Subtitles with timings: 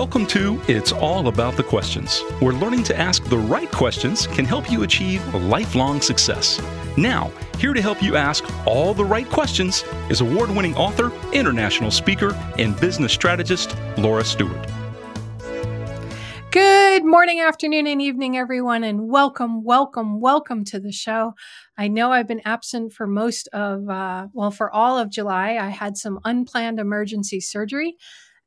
[0.00, 4.46] Welcome to It's All About the Questions, where learning to ask the right questions can
[4.46, 6.58] help you achieve lifelong success.
[6.96, 11.90] Now, here to help you ask all the right questions is award winning author, international
[11.90, 14.66] speaker, and business strategist Laura Stewart.
[16.50, 21.34] Good morning, afternoon, and evening, everyone, and welcome, welcome, welcome to the show.
[21.76, 25.58] I know I've been absent for most of, uh, well, for all of July.
[25.60, 27.98] I had some unplanned emergency surgery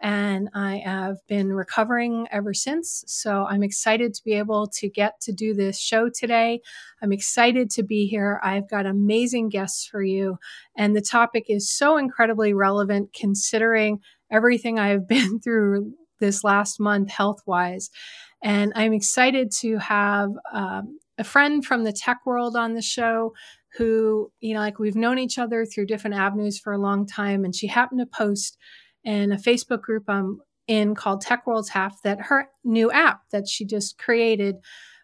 [0.03, 3.05] and I have been recovering ever since.
[3.07, 6.59] So I'm excited to be able to get to do this show today.
[7.01, 8.41] I'm excited to be here.
[8.43, 10.37] I've got amazing guests for you,
[10.77, 17.09] and the topic is so incredibly relevant considering everything I've been through this last month
[17.09, 17.89] health wise.
[18.43, 23.33] And I'm excited to have um, a friend from the tech world on the show
[23.77, 27.45] who, you know, like we've known each other through different avenues for a long time.
[27.45, 28.57] And she happened to post
[29.03, 33.47] in a Facebook group I'm in called Tech World's Half that her new app that
[33.47, 34.55] she just created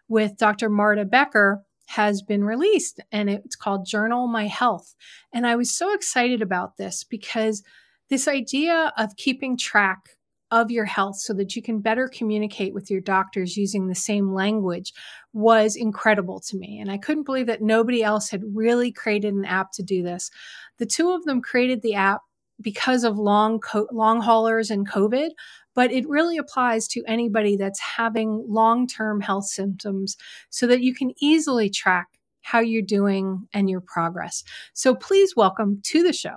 [0.08, 0.68] with Dr.
[0.68, 4.94] Marta Becker has been released and it's called Journal My Health.
[5.34, 7.62] And I was so excited about this because
[8.08, 10.10] this idea of keeping track
[10.50, 14.32] of your health so that you can better communicate with your doctors using the same
[14.32, 14.92] language
[15.32, 16.78] was incredible to me.
[16.80, 20.30] And I couldn't believe that nobody else had really created an app to do this.
[20.78, 22.22] The two of them created the app
[22.60, 25.30] because of long co- long haulers and COVID,
[25.74, 30.16] but it really applies to anybody that's having long-term health symptoms
[30.50, 32.08] so that you can easily track
[32.42, 34.42] how you're doing and your progress.
[34.72, 36.36] So please welcome to the show.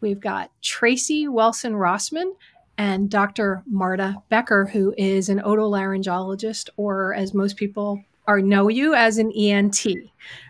[0.00, 2.32] We've got Tracy Welson-Rossman
[2.78, 3.62] and Dr.
[3.66, 9.32] Marta Becker, who is an otolaryngologist, or as most people are know you as an
[9.32, 9.86] ENT,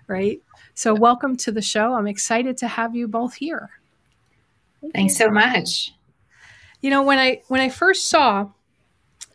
[0.08, 0.40] right?
[0.74, 1.94] So welcome to the show.
[1.94, 3.70] I'm excited to have you both here.
[4.94, 5.92] Thanks so much.
[6.80, 8.50] You know, when I when I first saw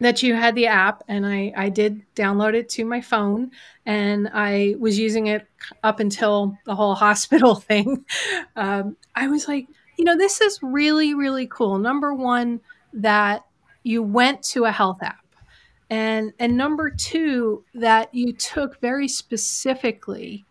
[0.01, 3.51] that you had the app and I, I did download it to my phone
[3.85, 5.47] and I was using it
[5.83, 8.03] up until the whole hospital thing.
[8.55, 11.77] Um, I was like, you know, this is really, really cool.
[11.77, 12.61] Number one,
[12.93, 13.45] that
[13.83, 15.23] you went to a health app.
[15.89, 20.45] And, and number two, that you took very specifically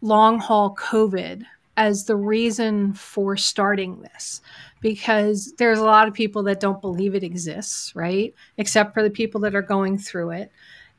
[0.00, 1.44] long haul COVID
[1.82, 4.40] as the reason for starting this
[4.80, 8.32] because there's a lot of people that don't believe it exists, right?
[8.56, 10.52] Except for the people that are going through it.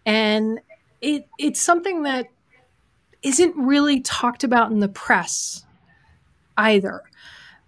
[0.06, 0.60] And
[1.00, 2.28] it it's something that
[3.22, 5.66] isn't really talked about in the press
[6.58, 7.04] either.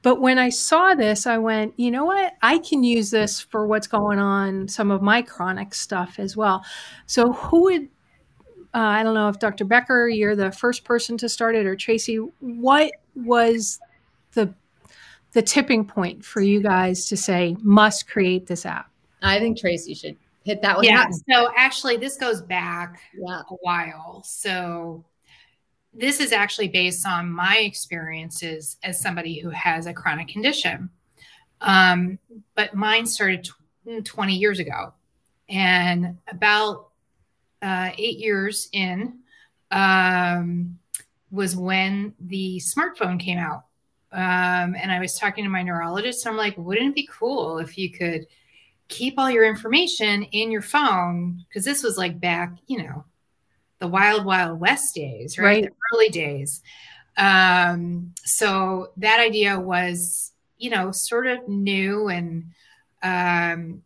[0.01, 2.33] But when I saw this, I went, you know what?
[2.41, 6.65] I can use this for what's going on, some of my chronic stuff as well.
[7.05, 7.87] So, who would
[8.75, 9.63] uh, I don't know if Dr.
[9.63, 12.17] Becker, you're the first person to start it, or Tracy.
[12.39, 13.79] What was
[14.33, 14.53] the
[15.33, 18.89] the tipping point for you guys to say must create this app?
[19.21, 20.85] I think Tracy should hit that one.
[20.85, 21.07] Yeah.
[21.29, 23.41] So actually, this goes back yeah.
[23.49, 24.23] a while.
[24.25, 25.03] So
[25.93, 30.89] this is actually based on my experiences as somebody who has a chronic condition.
[31.61, 32.19] Um,
[32.55, 34.93] but mine started tw- 20 years ago,
[35.49, 36.89] and about
[37.61, 39.19] uh, eight years in
[39.71, 40.77] um,
[41.35, 43.65] was when the smartphone came out.
[44.11, 46.25] Um, and I was talking to my neurologist.
[46.25, 48.25] I'm like, wouldn't it be cool if you could
[48.87, 51.43] keep all your information in your phone?
[51.47, 53.03] Because this was like back, you know,
[53.79, 55.45] the wild, wild west days, right?
[55.45, 55.63] right.
[55.63, 56.61] The early days.
[57.17, 62.45] Um, so that idea was, you know, sort of new and
[63.03, 63.83] um,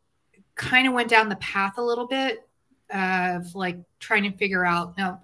[0.55, 2.47] kind of went down the path a little bit
[2.91, 5.21] of like trying to figure out now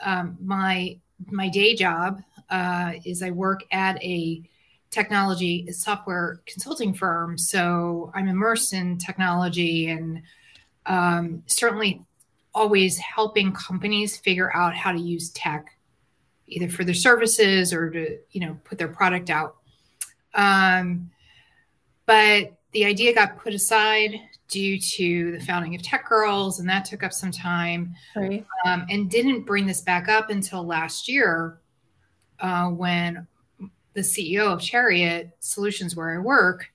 [0.00, 4.42] um, my my day job uh, is I work at a
[4.90, 10.22] technology software consulting firm, so I'm immersed in technology and
[10.86, 12.02] um, certainly
[12.54, 15.66] always helping companies figure out how to use tech
[16.48, 19.56] either for their services or to you know put their product out.
[20.34, 21.10] Um,
[22.06, 24.14] but the idea got put aside
[24.50, 27.94] due to the founding of TechGirlz, and that took up some time.
[28.14, 28.44] Right.
[28.66, 31.60] Um, and didn't bring this back up until last year
[32.40, 33.26] uh, when
[33.94, 36.66] the CEO of Chariot Solutions, where I work,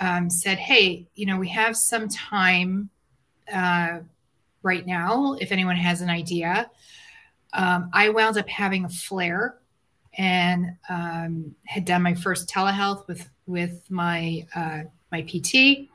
[0.00, 2.90] um, said, Hey, you know, we have some time
[3.52, 4.00] uh,
[4.62, 6.70] right now if anyone has an idea.
[7.52, 9.58] Um, I wound up having a flare
[10.18, 14.80] and um, had done my first telehealth with with my uh,
[15.12, 15.88] my PT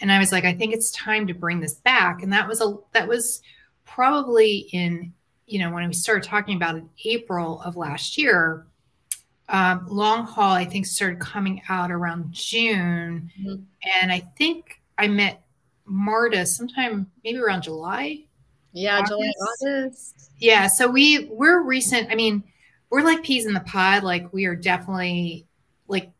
[0.00, 2.22] and I was like, I think it's time to bring this back.
[2.22, 3.42] And that was a that was
[3.84, 5.12] probably in
[5.46, 8.66] you know when we started talking about it April of last year.
[9.48, 13.62] Um, long haul, I think, started coming out around June, mm-hmm.
[14.00, 15.44] and I think I met
[15.84, 18.24] MARTA sometime maybe around July.
[18.72, 19.12] Yeah, August.
[19.12, 20.30] July, August.
[20.38, 20.66] Yeah.
[20.66, 22.10] So we we're recent.
[22.10, 22.42] I mean,
[22.90, 24.02] we're like peas in the pod.
[24.02, 25.46] Like we are definitely
[25.88, 26.10] like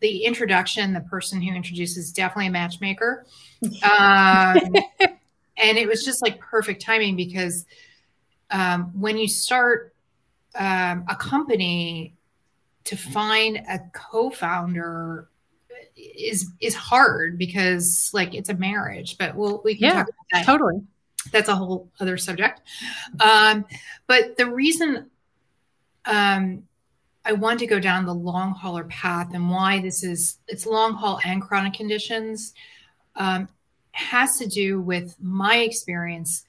[0.00, 3.26] the introduction, the person who introduces definitely a matchmaker.
[3.82, 4.56] Um,
[5.58, 7.66] and it was just like perfect timing because
[8.50, 9.94] um, when you start
[10.54, 12.14] um, a company
[12.84, 15.28] to find a co-founder
[15.94, 20.26] is is hard because like it's a marriage but we'll we can yeah, talk about
[20.32, 20.46] that.
[20.46, 20.80] totally.
[21.30, 22.62] That's a whole other subject.
[23.20, 23.66] Um,
[24.06, 25.10] but the reason
[26.06, 26.62] um,
[27.24, 30.94] i want to go down the long hauler path and why this is it's long
[30.94, 32.54] haul and chronic conditions
[33.16, 33.48] um,
[33.92, 36.46] has to do with my experience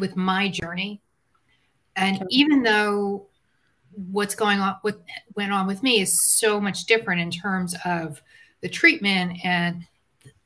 [0.00, 1.00] with my journey.
[1.94, 3.26] And even though
[4.10, 5.02] what's going on what
[5.34, 8.22] went on with me is so much different in terms of
[8.60, 9.84] the treatment and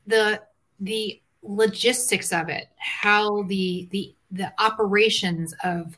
[0.07, 0.41] the
[0.79, 5.95] the logistics of it how the the the operations of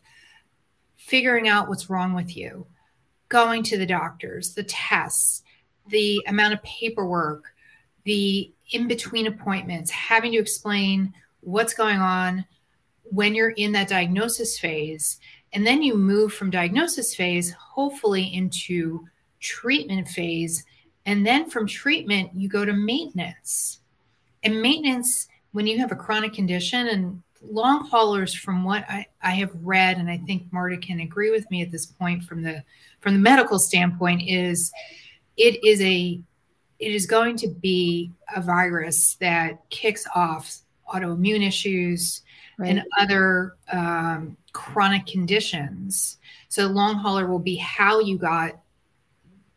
[0.98, 2.68] figuring out what's wrong with you
[3.30, 5.44] going to the doctors the tests
[5.90, 7.46] the amount of paperwork
[8.04, 12.46] the in between appointments having to explain what's going on
[13.04, 15.20] when you're in that diagnosis phase
[15.54, 19.06] and then you move from diagnosis phase, hopefully, into
[19.40, 20.64] treatment phase.
[21.06, 23.80] And then from treatment, you go to maintenance.
[24.44, 29.32] And maintenance, when you have a chronic condition, and long haulers, from what I, I
[29.32, 32.64] have read, and I think MARTA can agree with me at this point from the
[33.00, 34.72] from the medical standpoint, is
[35.38, 36.20] it is a
[36.80, 40.60] it is going to be a virus that kicks off
[40.94, 42.22] autoimmune issues
[42.58, 42.70] right.
[42.70, 46.18] and other um, chronic conditions.
[46.50, 48.60] So long hauler will be how you got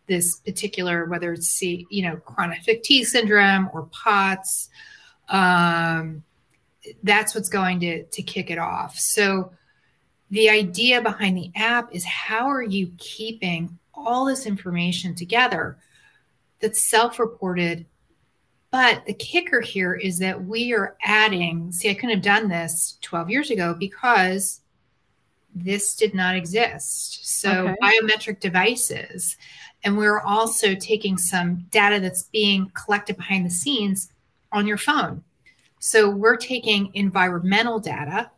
[0.06, 4.68] this particular, whether it's you know chronic fatigue syndrome or POTS.
[5.28, 6.24] Um,
[7.02, 8.98] that's what's going to to kick it off.
[8.98, 9.52] So
[10.30, 15.76] the idea behind the app is how are you keeping all this information together
[16.60, 17.86] that's self-reported
[18.70, 22.98] but the kicker here is that we are adding, see, I couldn't have done this
[23.02, 24.60] 12 years ago because
[25.52, 27.26] this did not exist.
[27.26, 27.76] So okay.
[27.82, 29.36] biometric devices.
[29.82, 34.12] And we're also taking some data that's being collected behind the scenes
[34.52, 35.24] on your phone.
[35.80, 38.30] So we're taking environmental data,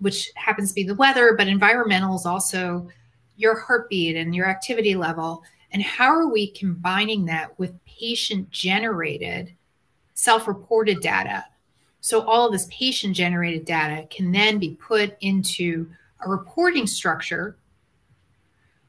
[0.00, 2.88] which happens to be the weather, but environmental is also
[3.36, 5.42] your heartbeat and your activity level.
[5.72, 9.54] And how are we combining that with patient generated,
[10.14, 11.44] self reported data
[12.00, 15.90] so all of this patient generated data can then be put into
[16.24, 17.56] a reporting structure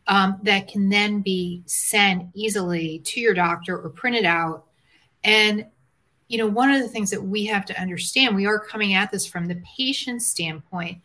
[0.08, 4.66] um, that can then be sent easily to your doctor or printed out.
[5.24, 5.66] And,
[6.30, 9.12] you know, one of the things that we have to understand, we are coming at
[9.12, 11.00] this from the patient standpoint,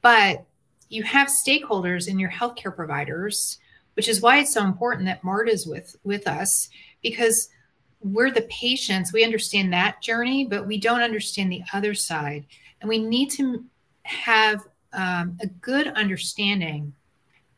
[0.00, 0.44] but
[0.88, 3.58] you have stakeholders in your healthcare providers,
[3.94, 6.70] which is why it's so important that MARTA is with with us
[7.02, 7.50] because
[8.00, 9.12] we're the patients.
[9.12, 12.46] We understand that journey but we don't understand the other side.
[12.80, 13.64] And we need to
[14.04, 14.62] have
[14.92, 16.94] um, a good understanding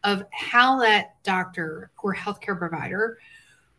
[0.02, 3.18] of how that doctor or healthcare provider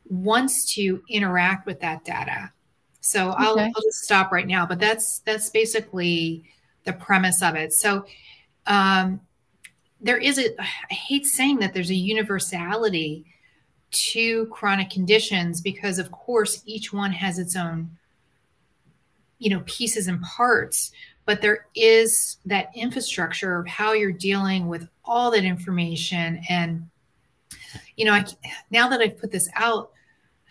[0.08, 2.52] wants to interact with that data
[3.08, 3.44] so okay.
[3.44, 6.44] I'll, I'll just stop right now but that's that's basically
[6.84, 8.06] the premise of it so
[8.66, 9.22] um,
[10.02, 13.26] there is a i hate saying that there's a universality
[13.92, 17.90] to chronic conditions because of course each one has its own
[19.40, 20.92] you know pieces and parts
[21.26, 26.88] but there is that infrastructure of how you're dealing with all that information and
[27.96, 28.26] you know I,
[28.70, 29.92] now that i've put this out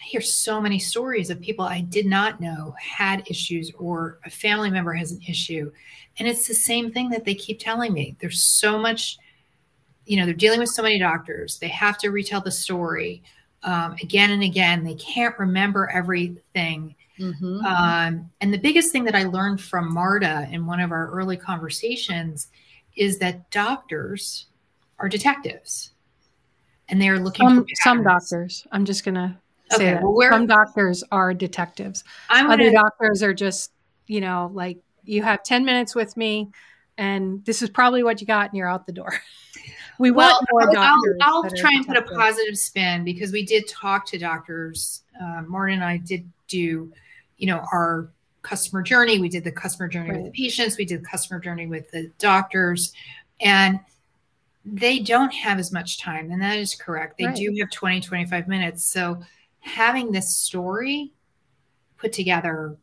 [0.06, 4.70] hear so many stories of people i did not know had issues or a family
[4.70, 5.70] member has an issue.
[6.18, 8.16] And it's the same thing that they keep telling me.
[8.20, 9.18] There's so much
[10.06, 11.58] you know they're dealing with so many doctors.
[11.58, 13.22] They have to retell the story
[13.64, 14.84] um, again and again.
[14.84, 16.94] They can't remember everything.
[17.18, 17.64] Mm-hmm.
[17.64, 21.38] um, and the biggest thing that i learned from marta in one of our early
[21.38, 22.48] conversations
[22.94, 24.48] is that doctors
[24.98, 25.92] are detectives
[26.88, 28.66] and they are looking some, some doctors.
[28.72, 29.40] I'm just gonna
[29.74, 33.72] okay, that well, some doctors are detectives I'm other gonna, doctors are just
[34.06, 36.50] you know like you have 10 minutes with me
[36.98, 39.12] and this is probably what you got and you're out the door
[39.98, 41.16] we well, want more doctors.
[41.20, 45.02] I'll, I'll try and put a positive spin because we did talk to doctors.
[45.20, 46.92] Uh, Marta and I did do,
[47.38, 48.10] you know, our
[48.42, 49.18] customer journey.
[49.18, 50.22] We did the customer journey right.
[50.22, 50.76] with the patients.
[50.76, 52.92] We did the customer journey with the doctors,
[53.40, 53.80] and
[54.64, 56.30] they don't have as much time.
[56.30, 57.18] And that is correct.
[57.18, 57.36] They right.
[57.36, 58.84] do have 20, 25 minutes.
[58.84, 59.20] So
[59.66, 61.12] having this story
[61.98, 62.76] put together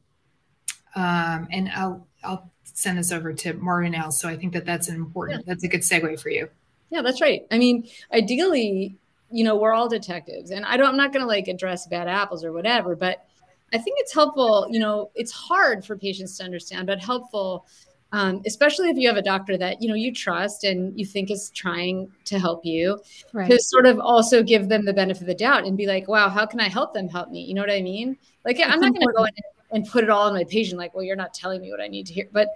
[0.95, 4.19] Um, and I'll I'll send this over to Morgan else.
[4.19, 5.39] So I think that that's an important.
[5.41, 5.53] Yeah.
[5.53, 6.49] That's a good segue for you.
[6.89, 7.45] Yeah, that's right.
[7.51, 8.95] I mean, ideally,
[9.31, 10.89] you know, we're all detectives, and I don't.
[10.89, 13.25] I'm not going to like address bad apples or whatever, but
[13.73, 14.67] I think it's helpful.
[14.69, 17.65] You know, it's hard for patients to understand, but helpful
[18.13, 21.31] um, especially if you have a doctor that you know you trust and you think
[21.31, 23.01] is trying to help you
[23.33, 23.49] right.
[23.49, 26.29] to sort of also give them the benefit of the doubt and be like wow
[26.29, 27.41] how can i help them help me?
[27.41, 28.15] You know what i mean?
[28.45, 29.33] Like i'm not going to go in
[29.71, 31.87] and put it all on my patient like well you're not telling me what i
[31.87, 32.29] need to hear.
[32.31, 32.49] But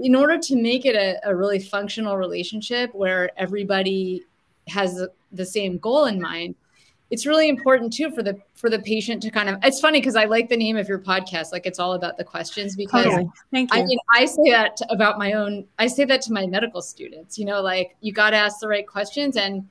[0.00, 4.22] in order to make it a, a really functional relationship where everybody
[4.68, 6.54] has the same goal in mind
[7.10, 10.16] it's really important too for the for the patient to kind of it's funny because
[10.16, 13.30] i like the name of your podcast like it's all about the questions because totally.
[13.50, 13.80] Thank you.
[13.80, 16.82] I, mean, I say that to, about my own i say that to my medical
[16.82, 19.66] students you know like you got to ask the right questions and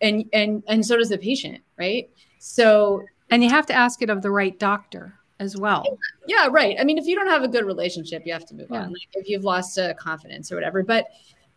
[0.00, 4.10] and and and so does the patient right so and you have to ask it
[4.10, 7.48] of the right doctor as well yeah right i mean if you don't have a
[7.48, 8.82] good relationship you have to move yeah.
[8.82, 11.06] on like if you've lost uh, confidence or whatever but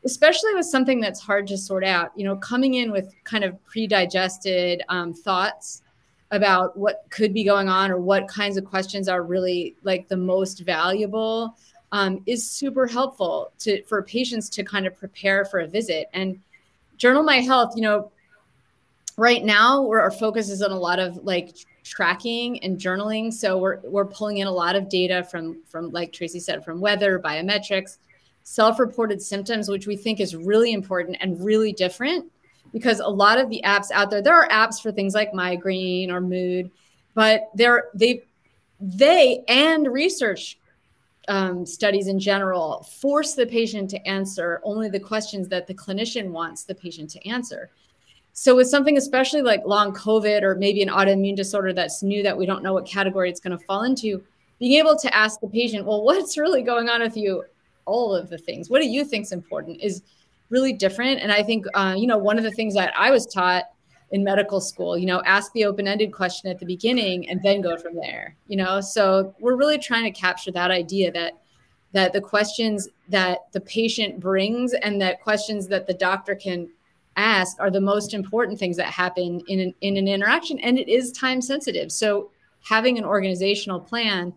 [0.05, 3.61] especially with something that's hard to sort out you know coming in with kind of
[3.65, 5.81] pre-digested um, thoughts
[6.31, 10.17] about what could be going on or what kinds of questions are really like the
[10.17, 11.57] most valuable
[11.91, 16.09] um, is super helpful to for patients to kind of prepare for a visit.
[16.13, 16.39] And
[16.97, 18.11] journal my health you know
[19.17, 23.31] right now where our focus is on a lot of like tracking and journaling.
[23.31, 26.81] So we're we're pulling in a lot of data from from like tracy said from
[26.81, 27.97] weather biometrics
[28.45, 32.31] self reported symptoms, which we think is really important and really different
[32.71, 36.11] because a lot of the apps out there, there are apps for things like migraine
[36.11, 36.69] or mood,
[37.15, 38.21] but they're, they,
[38.79, 40.59] they and research
[41.27, 46.29] um, studies in general force the patient to answer only the questions that the clinician
[46.29, 47.71] wants the patient to answer.
[48.33, 52.37] So, with something especially like long COVID or maybe an autoimmune disorder that's new that
[52.37, 54.21] we don't know what category it's going to fall into,
[54.59, 57.43] being able to ask the patient, well, what's really going on with you?
[57.85, 58.69] All of the things.
[58.69, 60.01] What do you think is important is
[60.49, 61.21] really different.
[61.21, 63.65] And I think, uh, you know, one of the things that I was taught
[64.11, 67.61] in medical school, you know, ask the open ended question at the beginning and then
[67.61, 68.79] go from there, you know?
[68.79, 71.33] So we're really trying to capture that idea that
[71.93, 76.69] that the questions that the patient brings and that questions that the doctor can
[77.15, 80.89] ask are the most important things that happen in an, in an interaction and it
[80.89, 82.29] is time sensitive so
[82.67, 84.33] having an organizational plan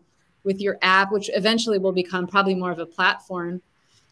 [0.49, 3.61] with your app, which eventually will become probably more of a platform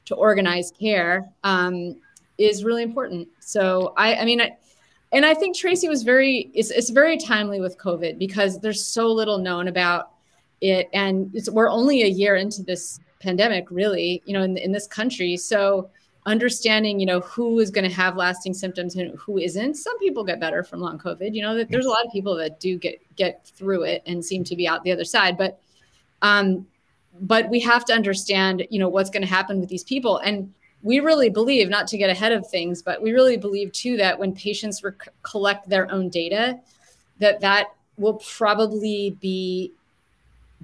[0.05, 1.97] to organize care, um,
[2.37, 3.27] is really important.
[3.41, 4.51] So I, I mean, I,
[5.13, 9.11] and I think Tracy was very, it's, it's very timely with COVID because there's so
[9.11, 10.11] little known about
[10.61, 10.91] it.
[10.93, 15.39] And we're only a year into this pandemic, really, you know, in, in this country.
[15.39, 15.89] So
[16.27, 19.75] understanding, you know, who is going to have lasting symptoms and who isn't.
[19.77, 22.37] Some people get better from long COVID, you know, that there's a lot of people
[22.37, 25.61] that do get, get through it and seem to be out the other side, but
[26.23, 26.67] um,
[27.21, 30.19] but we have to understand, you know, what's going to happen with these people.
[30.19, 33.97] And we really believe, not to get ahead of things, but we really believe too
[33.97, 36.61] that when patients rec- collect their own data,
[37.19, 39.73] that that will probably be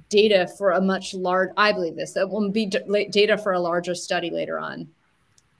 [0.09, 1.51] data for a much large.
[1.57, 4.89] I believe this that will be d- data for a larger study later on.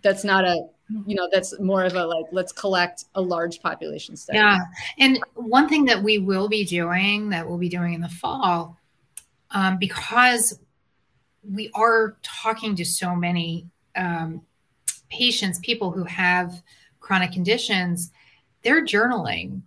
[0.03, 0.69] That's not a
[1.07, 4.59] you know that's more of a like let's collect a large population study yeah
[4.99, 8.77] and one thing that we will be doing that we'll be doing in the fall
[9.53, 10.59] um, because
[11.49, 13.67] we are talking to so many
[13.97, 14.43] um,
[15.11, 16.63] patients, people who have
[17.01, 18.11] chronic conditions,
[18.63, 19.63] they're journaling.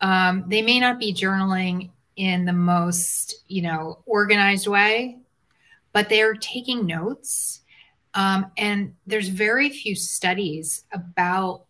[0.00, 5.18] Um, they may not be journaling in the most, you know, organized way,
[5.92, 7.62] but they're taking notes.
[8.14, 11.64] Um, and there's very few studies about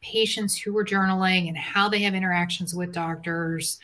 [0.00, 3.78] patients who are journaling and how they have interactions with doctors.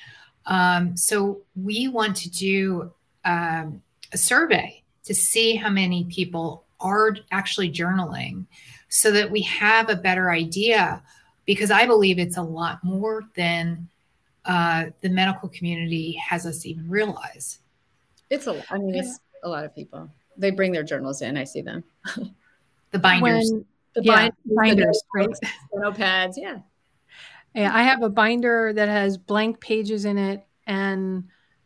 [0.47, 2.92] Um, so we want to do
[3.25, 3.82] um,
[4.12, 8.47] a survey to see how many people are actually journaling
[8.88, 11.02] so that we have a better idea
[11.47, 13.88] because I believe it's a lot more than
[14.44, 17.59] uh, the medical community has us even realize.
[18.30, 20.11] It's a, I mean, it's a lot of people.
[20.37, 21.37] They bring their journals in.
[21.37, 21.85] I see them.
[22.90, 23.50] the binders.
[23.52, 25.28] When, the yeah, binders, the right?
[25.75, 26.35] Notepads.
[26.37, 26.59] Yeah.
[27.54, 31.25] Yeah, I have a binder that has blank pages in it and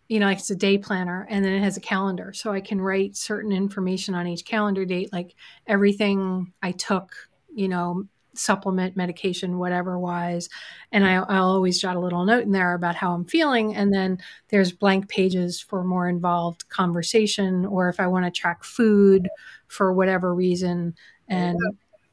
[0.08, 2.32] you know, like it's a day planner and then it has a calendar.
[2.34, 5.34] So I can write certain information on each calendar date, like
[5.66, 7.14] everything I took,
[7.54, 10.48] you know, supplement, medication, whatever wise.
[10.92, 13.74] And I, will always jot a little note in there about how I'm feeling.
[13.74, 14.18] And then
[14.50, 19.28] there's blank pages for more involved conversation or if I want to track food
[19.68, 20.94] for whatever reason.
[21.28, 21.58] And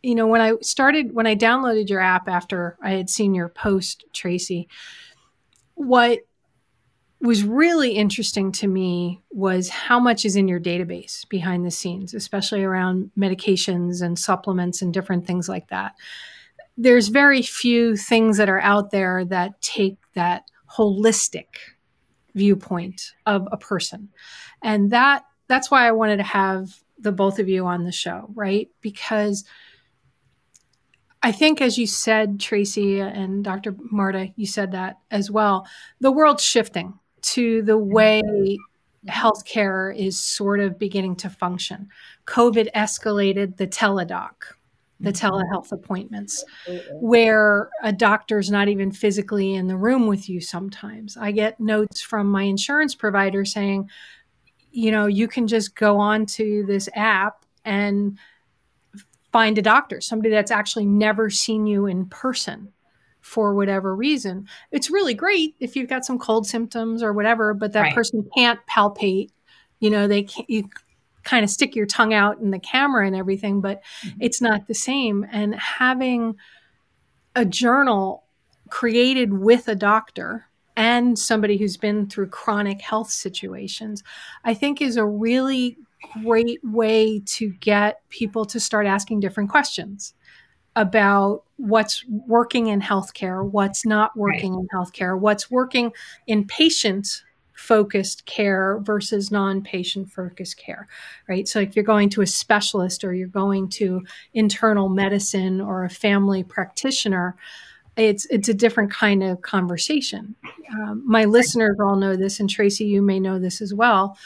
[0.04, 3.50] you know, when I started, when I downloaded your app after I had seen your
[3.50, 4.68] post, Tracy,
[5.76, 6.20] what
[7.22, 12.16] was really interesting to me was how much is in your database behind the scenes,
[12.16, 15.94] especially around medications and supplements and different things like that.
[16.78, 20.46] There's very few things that are out there that take that
[20.78, 21.46] holistic
[22.34, 24.10] viewpoint of a person.
[24.64, 28.32] And that that's why I wanted to have the both of you on the show,
[28.34, 28.70] right?
[28.82, 29.44] Because
[31.24, 33.76] I think, as you said, Tracy and Dr.
[33.92, 35.68] Marta, you said that as well.
[36.00, 38.22] The world's shifting to the way
[39.08, 41.90] healthcare is sort of beginning to function.
[42.26, 44.34] COVID escalated the teledoc,
[45.00, 45.28] the mm-hmm.
[45.28, 46.44] telehealth appointments,
[46.94, 51.18] where a doctor's not even physically in the room with you sometimes.
[51.18, 53.90] I get notes from my insurance provider saying,
[54.72, 58.18] you know, you can just go on to this app and
[59.32, 62.72] find a doctor, somebody that's actually never seen you in person
[63.22, 64.48] for whatever reason.
[64.72, 67.96] It's really great if you've got some cold symptoms or whatever, but that right.
[67.96, 69.30] person can't palpate.
[69.80, 70.70] You know, they can't, you
[71.24, 74.18] kind of stick your tongue out in the camera and everything, but mm-hmm.
[74.20, 75.26] it's not the same.
[75.32, 76.36] And having
[77.36, 78.24] a journal
[78.70, 84.04] created with a doctor and somebody who's been through chronic health situations,
[84.44, 85.78] I think is a really
[86.24, 90.14] great way to get people to start asking different questions
[90.76, 94.62] about what's working in healthcare, what's not working right.
[94.62, 95.92] in healthcare, what's working
[96.28, 100.88] in patient focused care versus non patient focused care,
[101.28, 101.48] right?
[101.48, 104.02] So if you're going to a specialist or you're going to
[104.34, 107.36] internal medicine or a family practitioner,
[107.98, 110.36] it's it's a different kind of conversation.
[110.74, 114.18] Um, my listeners all know this, and Tracy, you may know this as well.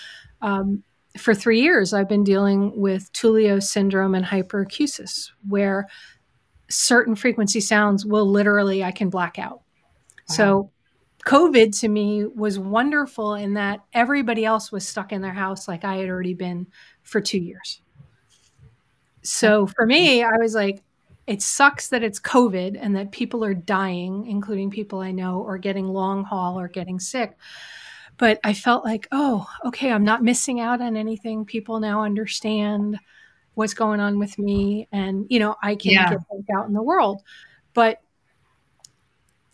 [0.41, 0.83] Um,
[1.17, 5.87] for three years, I've been dealing with Tullio syndrome and hyperacusis, where
[6.69, 9.61] certain frequency sounds will literally, I can black out.
[10.29, 10.35] Wow.
[10.35, 10.71] So,
[11.25, 15.83] COVID to me was wonderful in that everybody else was stuck in their house like
[15.83, 16.67] I had already been
[17.01, 17.81] for two years.
[19.23, 20.83] So, for me, I was like,
[21.25, 25.57] it sucks that it's COVID and that people are dying, including people I know, or
[25.57, 27.35] getting long haul or getting sick
[28.17, 31.45] but I felt like, oh, okay, I'm not missing out on anything.
[31.45, 32.99] People now understand
[33.55, 36.09] what's going on with me, and you know, I can yeah.
[36.09, 37.21] get out in the world.
[37.73, 38.01] But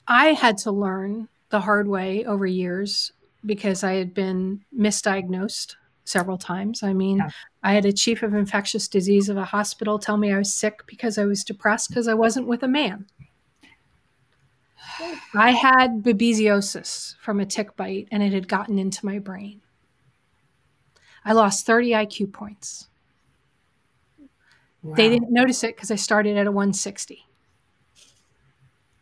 [0.07, 3.11] I had to learn the hard way over years
[3.45, 6.83] because I had been misdiagnosed several times.
[6.83, 7.29] I mean, yeah.
[7.63, 10.83] I had a chief of infectious disease of a hospital tell me I was sick
[10.87, 13.05] because I was depressed because I wasn't with a man.
[15.33, 19.61] I had babesiosis from a tick bite and it had gotten into my brain.
[21.23, 22.87] I lost 30 IQ points.
[24.81, 24.95] Wow.
[24.95, 27.25] They didn't notice it because I started at a 160.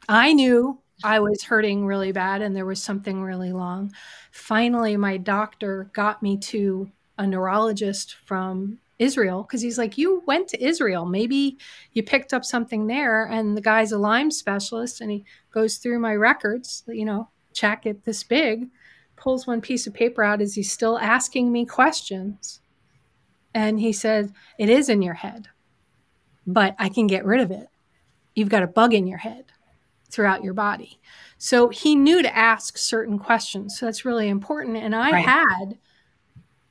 [0.07, 3.93] I knew I was hurting really bad and there was something really long.
[4.31, 10.49] Finally, my doctor got me to a neurologist from Israel because he's like, You went
[10.49, 11.05] to Israel.
[11.05, 11.57] Maybe
[11.93, 13.25] you picked up something there.
[13.25, 17.85] And the guy's a Lyme specialist and he goes through my records, you know, check
[17.85, 18.67] it this big,
[19.15, 22.61] pulls one piece of paper out as he's still asking me questions.
[23.53, 25.47] And he said, It is in your head,
[26.45, 27.67] but I can get rid of it.
[28.35, 29.45] You've got a bug in your head
[30.09, 30.99] throughout your body.
[31.37, 33.77] So he knew to ask certain questions.
[33.77, 34.77] So that's really important.
[34.77, 35.25] And I right.
[35.25, 35.77] had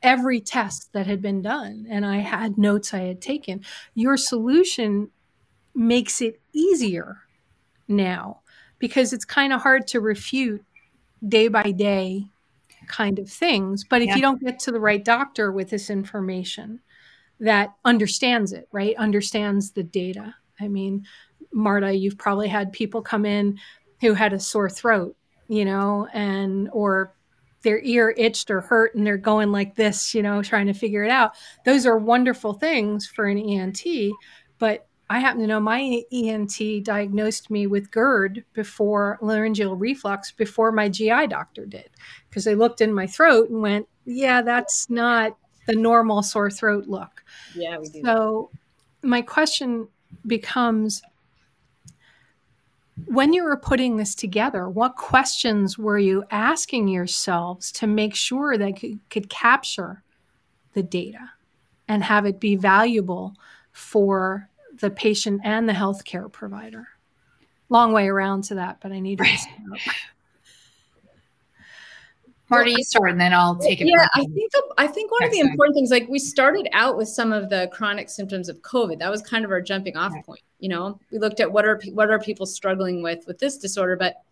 [0.03, 3.65] every test that had been done and I had notes I had taken.
[3.95, 5.11] Your solution
[5.75, 7.19] makes it easier
[7.87, 8.41] now
[8.79, 10.65] because it's kind of hard to refute
[11.27, 12.29] day by day
[12.87, 13.85] kind of things.
[13.85, 14.17] But if yeah.
[14.17, 16.81] you don't get to the right doctor with this information
[17.41, 18.97] that understands it, right?
[18.97, 20.35] Understands the data.
[20.61, 21.07] I mean,
[21.53, 23.59] Marta, you've probably had people come in
[24.01, 25.17] who had a sore throat,
[25.49, 27.13] you know, and or
[27.63, 31.05] their ear itched or hurt and they're going like this, you know, trying to figure
[31.05, 31.33] it out.
[31.65, 33.83] Those are wonderful things for an ENT,
[34.59, 40.71] but I happen to know my ENT diagnosed me with GERD before laryngeal reflux before
[40.71, 41.89] my GI doctor did
[42.29, 46.89] because they looked in my throat and went, "Yeah, that's not the normal sore throat
[46.89, 48.03] look." Yeah, we do.
[48.03, 48.51] So
[49.03, 49.89] my question
[50.27, 51.01] becomes
[53.07, 58.57] when you were putting this together, what questions were you asking yourselves to make sure
[58.59, 60.03] that you could capture
[60.75, 61.31] the data
[61.87, 63.35] and have it be valuable
[63.73, 64.49] for
[64.81, 66.89] the patient and the healthcare provider?
[67.69, 69.95] Long way around to that, but I need to stop.
[72.51, 73.87] Marty, you start and then I'll take it.
[73.87, 76.97] Yeah, I think the, I think one of the important things, like we started out
[76.97, 78.99] with some of the chronic symptoms of COVID.
[78.99, 80.41] That was kind of our jumping off point.
[80.59, 83.97] You know, we looked at what are what are people struggling with with this disorder,
[83.97, 84.23] but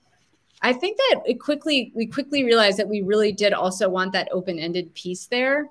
[0.63, 4.29] I think that it quickly we quickly realized that we really did also want that
[4.33, 5.69] open-ended piece there.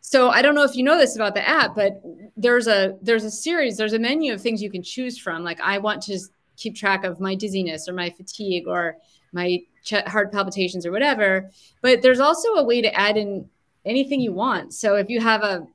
[0.00, 2.00] So I don't know if you know this about the app, but
[2.36, 5.42] there's a there's a series, there's a menu of things you can choose from.
[5.42, 6.18] Like I want to
[6.56, 8.96] keep track of my dizziness or my fatigue or
[9.32, 9.62] my
[10.06, 11.50] heart palpitations or whatever.
[11.80, 13.48] But there's also a way to add in
[13.84, 14.74] anything you want.
[14.74, 15.66] So if you have a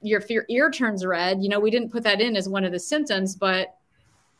[0.00, 2.64] your if your ear turns red, you know, we didn't put that in as one
[2.64, 3.74] of the symptoms, but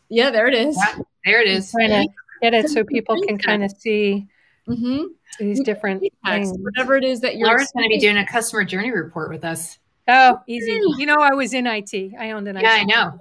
[0.09, 0.77] yeah, there it is.
[0.77, 1.71] Yeah, there it is.
[1.71, 2.09] Trying to
[2.41, 4.27] get it so people can kind of see
[4.69, 5.05] mm-hmm.
[5.39, 6.53] these different things.
[6.59, 7.49] Whatever it is that you're.
[7.49, 9.79] Laura's going to be doing a customer journey report with us.
[10.07, 10.81] Oh, easy.
[10.97, 12.15] You know, I was in IT.
[12.19, 12.81] I owned an yeah, IT.
[12.81, 13.19] I know.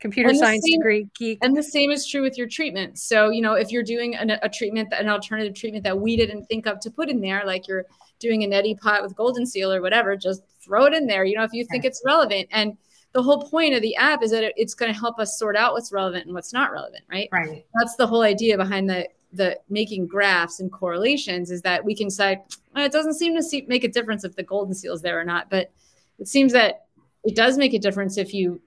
[0.00, 1.38] Computer science same, degree geek.
[1.42, 2.98] And the same is true with your treatment.
[2.98, 6.46] So, you know, if you're doing an, a treatment, an alternative treatment that we didn't
[6.46, 7.84] think of to put in there, like you're
[8.18, 11.36] doing a neti pot with golden seal or whatever, just throw it in there, you
[11.36, 12.48] know, if you think it's relevant.
[12.50, 12.78] And
[13.12, 15.56] the whole point of the app is that it, it's going to help us sort
[15.56, 17.28] out what's relevant and what's not relevant, right?
[17.30, 17.66] Right.
[17.78, 22.10] That's the whole idea behind the the making graphs and correlations is that we can
[22.10, 22.42] say
[22.74, 25.20] well, it doesn't seem to see, make a difference if the golden seal is there
[25.20, 25.70] or not, but
[26.18, 26.86] it seems that
[27.22, 28.60] it does make a difference if you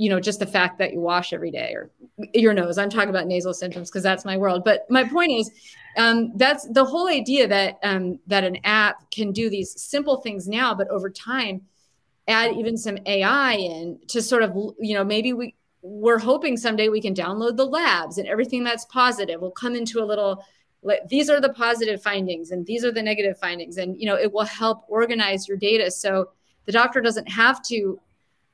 [0.00, 1.90] you know just the fact that you wash every day or
[2.34, 2.78] your nose.
[2.78, 4.62] I'm talking about nasal symptoms because that's my world.
[4.64, 5.50] But my point is
[5.96, 10.48] um, that's the whole idea that um, that an app can do these simple things
[10.48, 11.62] now but over time
[12.28, 16.88] add even some ai in to sort of you know maybe we we're hoping someday
[16.88, 20.44] we can download the labs and everything that's positive will come into a little
[21.08, 23.76] these are the positive findings and these are the negative findings.
[23.76, 25.90] And you know it will help organize your data.
[25.90, 26.30] So
[26.66, 28.00] the doctor doesn't have to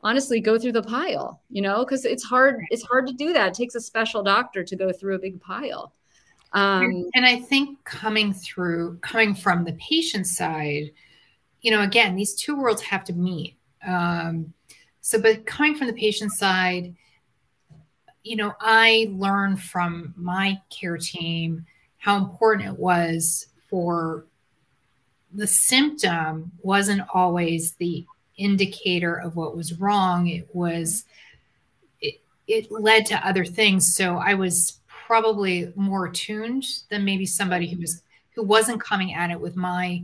[0.02, 3.48] honestly go through the pile you know because it's hard it's hard to do that.
[3.48, 5.92] It takes a special doctor to go through a big pile.
[6.52, 10.92] Um, and i think coming through coming from the patient side
[11.61, 13.56] you know again these two worlds have to meet.
[13.87, 14.52] Um,
[15.00, 16.94] so but coming from the patient side
[18.22, 21.64] you know i learned from my care team
[21.98, 24.26] how important it was for
[25.32, 28.06] the symptom wasn't always the
[28.37, 30.29] indicator of what was wrong.
[30.29, 31.05] It was,
[32.01, 33.94] it, it led to other things.
[33.94, 38.03] So I was probably more attuned than maybe somebody who was
[38.35, 40.03] who wasn't coming at it with my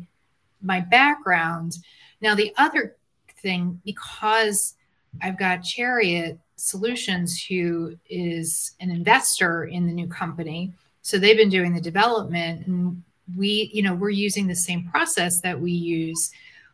[0.62, 1.78] my background.
[2.20, 2.96] Now the other
[3.38, 4.74] thing, because
[5.20, 11.48] I've got Chariot Solutions, who is an investor in the new company, so they've been
[11.48, 13.02] doing the development, and
[13.36, 16.30] we, you know, we're using the same process that we use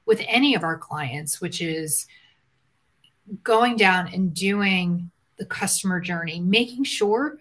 [0.09, 2.07] with any of our clients, which is
[3.45, 7.37] going down and doing the customer journey, making sure,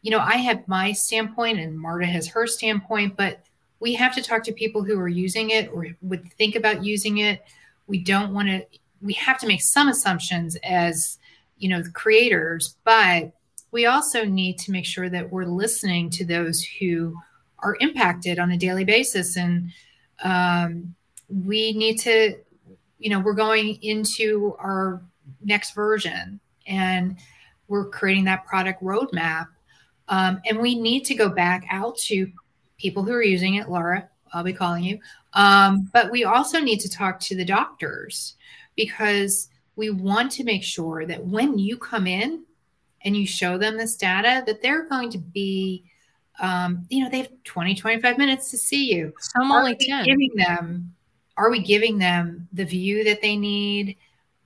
[0.00, 3.44] you know, I have my standpoint and Marta has her standpoint, but
[3.80, 7.18] we have to talk to people who are using it or would think about using
[7.18, 7.42] it.
[7.88, 8.64] We don't want to,
[9.02, 11.18] we have to make some assumptions as,
[11.58, 13.32] you know, creators, but
[13.72, 17.16] we also need to make sure that we're listening to those who
[17.58, 19.36] are impacted on a daily basis.
[19.36, 19.72] And,
[20.22, 20.94] um,
[21.28, 22.36] we need to,
[22.98, 25.02] you know, we're going into our
[25.42, 27.16] next version and
[27.68, 29.48] we're creating that product roadmap.
[30.08, 32.30] Um, and we need to go back out to
[32.78, 33.68] people who are using it.
[33.68, 34.98] Laura, I'll be calling you.
[35.32, 38.34] Um, but we also need to talk to the doctors
[38.76, 42.44] because we want to make sure that when you come in
[43.04, 45.84] and you show them this data, that they're going to be,
[46.40, 49.12] um, you know, they have 20, 25 minutes to see you.
[49.36, 50.04] I'm only 10.
[50.04, 50.94] Giving them
[51.36, 53.96] are we giving them the view that they need?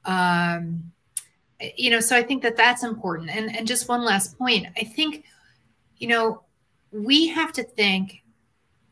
[0.04, 0.92] Um,
[1.76, 3.30] you know so i think that that's important.
[3.30, 4.66] And and just one last point.
[4.76, 5.24] I think
[5.96, 6.42] you know
[6.92, 8.22] we have to think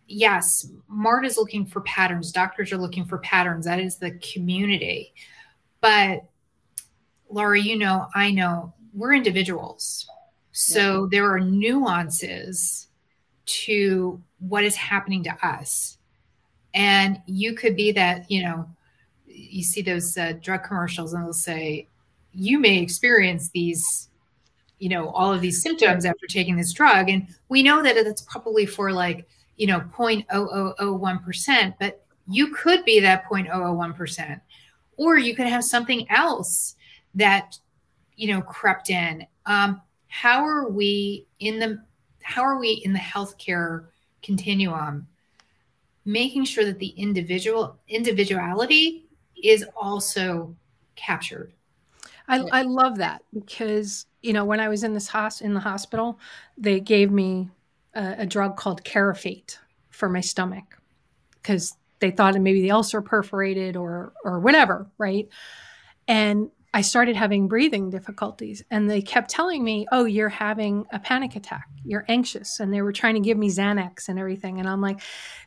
[0.09, 2.33] yes mart is looking for patterns.
[2.33, 3.67] Doctors are looking for patterns.
[3.67, 5.15] That is the community.
[5.81, 6.25] But
[7.29, 10.09] laura you know i know we're individuals.
[10.53, 11.09] So yeah.
[11.11, 12.89] there are nuances
[13.47, 15.96] to what is happening to us
[16.77, 18.69] and you could be that, you know,
[19.25, 21.89] you see those uh, drug commercials and they'll say,
[22.33, 24.11] you may experience these,
[24.79, 27.09] you know, all of these symptoms after taking this drug.
[27.09, 33.01] And we know that it's probably for like, you know, 0.0001%, but you could be
[33.01, 34.41] that 0.001%.
[34.99, 36.77] Or you could have something else
[37.15, 37.59] that,
[38.17, 39.27] you know, crept in.
[39.47, 41.83] Um, how are we in the
[42.23, 43.87] how are we in the healthcare
[44.23, 45.07] continuum
[46.07, 49.05] making sure that the individual individuality
[49.43, 50.55] is also
[50.95, 51.53] captured.
[52.29, 55.61] I, I love that because you know when I was in this hos- in the
[55.61, 56.19] hospital,
[56.57, 57.51] they gave me
[57.95, 59.59] a, a drug called Carafate
[59.91, 60.79] for my stomach
[61.35, 65.29] because they thought maybe the ulcer perforated or or whatever, right?
[66.09, 68.63] And I started having breathing difficulties.
[68.71, 71.67] And they kept telling me, oh, you're having a panic attack.
[71.87, 72.61] You're anxious.
[72.61, 74.61] And they were trying to give me Xanax and everything.
[74.61, 75.01] And I'm like,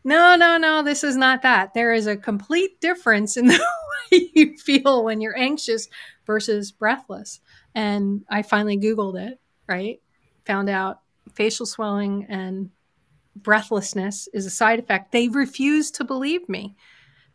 [0.03, 1.75] no, no, no, this is not that.
[1.75, 3.63] There is a complete difference in the
[4.11, 5.87] way you feel when you're anxious
[6.25, 7.41] versus breathless.
[7.75, 10.01] And I finally Googled it, right?
[10.45, 11.01] Found out
[11.35, 12.71] facial swelling and
[13.35, 15.11] breathlessness is a side effect.
[15.11, 16.75] They refused to believe me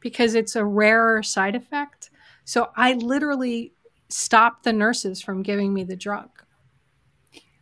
[0.00, 2.10] because it's a rarer side effect.
[2.44, 3.70] So I literally
[4.08, 6.30] stopped the nurses from giving me the drug.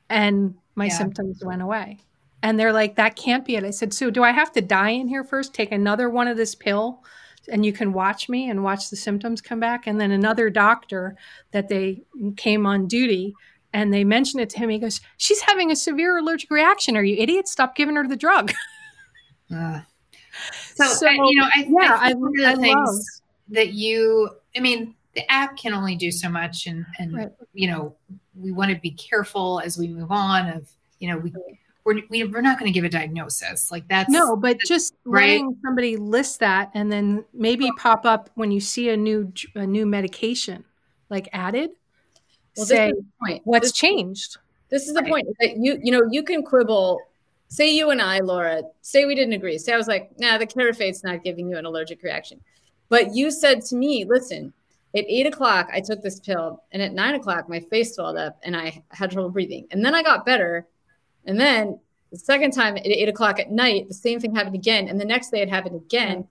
[0.08, 0.98] And my yeah.
[0.98, 1.98] symptoms went away.
[2.42, 3.64] And they're like, that can't be it.
[3.64, 6.36] I said, so do I have to die in here first, take another one of
[6.36, 7.02] this pill,
[7.48, 9.86] and you can watch me and watch the symptoms come back?
[9.86, 11.16] And then another doctor
[11.52, 12.02] that they
[12.36, 13.34] came on duty
[13.72, 14.70] and they mentioned it to him.
[14.70, 16.96] He goes, she's having a severe allergic reaction.
[16.96, 17.52] Are you idiots?
[17.52, 18.52] Stop giving her the drug.
[19.54, 19.80] uh,
[20.74, 23.00] so, so I, you know, I, yeah, I, I, one of the things love.
[23.50, 27.32] that you, I mean, the app can only do so much and and right.
[27.52, 27.94] you know
[28.34, 31.32] we want to be careful as we move on of you know we
[31.84, 34.94] we're, we, we're not going to give a diagnosis like that's no but that's, just
[35.04, 35.28] right?
[35.28, 39.66] letting somebody list that and then maybe pop up when you see a new a
[39.66, 40.64] new medication
[41.10, 41.70] like added
[42.56, 42.92] well, say
[43.24, 43.42] point.
[43.44, 44.38] what's this, changed
[44.70, 45.10] this is the right.
[45.10, 47.00] point that you you know you can quibble
[47.48, 50.46] say you and i laura say we didn't agree say i was like nah the
[50.46, 52.40] Carafate's not giving you an allergic reaction
[52.88, 54.52] but you said to me listen
[54.94, 58.38] at eight o'clock, I took this pill, and at nine o'clock, my face swelled up
[58.42, 59.66] and I had trouble breathing.
[59.70, 60.66] And then I got better.
[61.24, 61.78] And then
[62.10, 64.88] the second time at eight o'clock at night, the same thing happened again.
[64.88, 66.28] And the next day it happened again.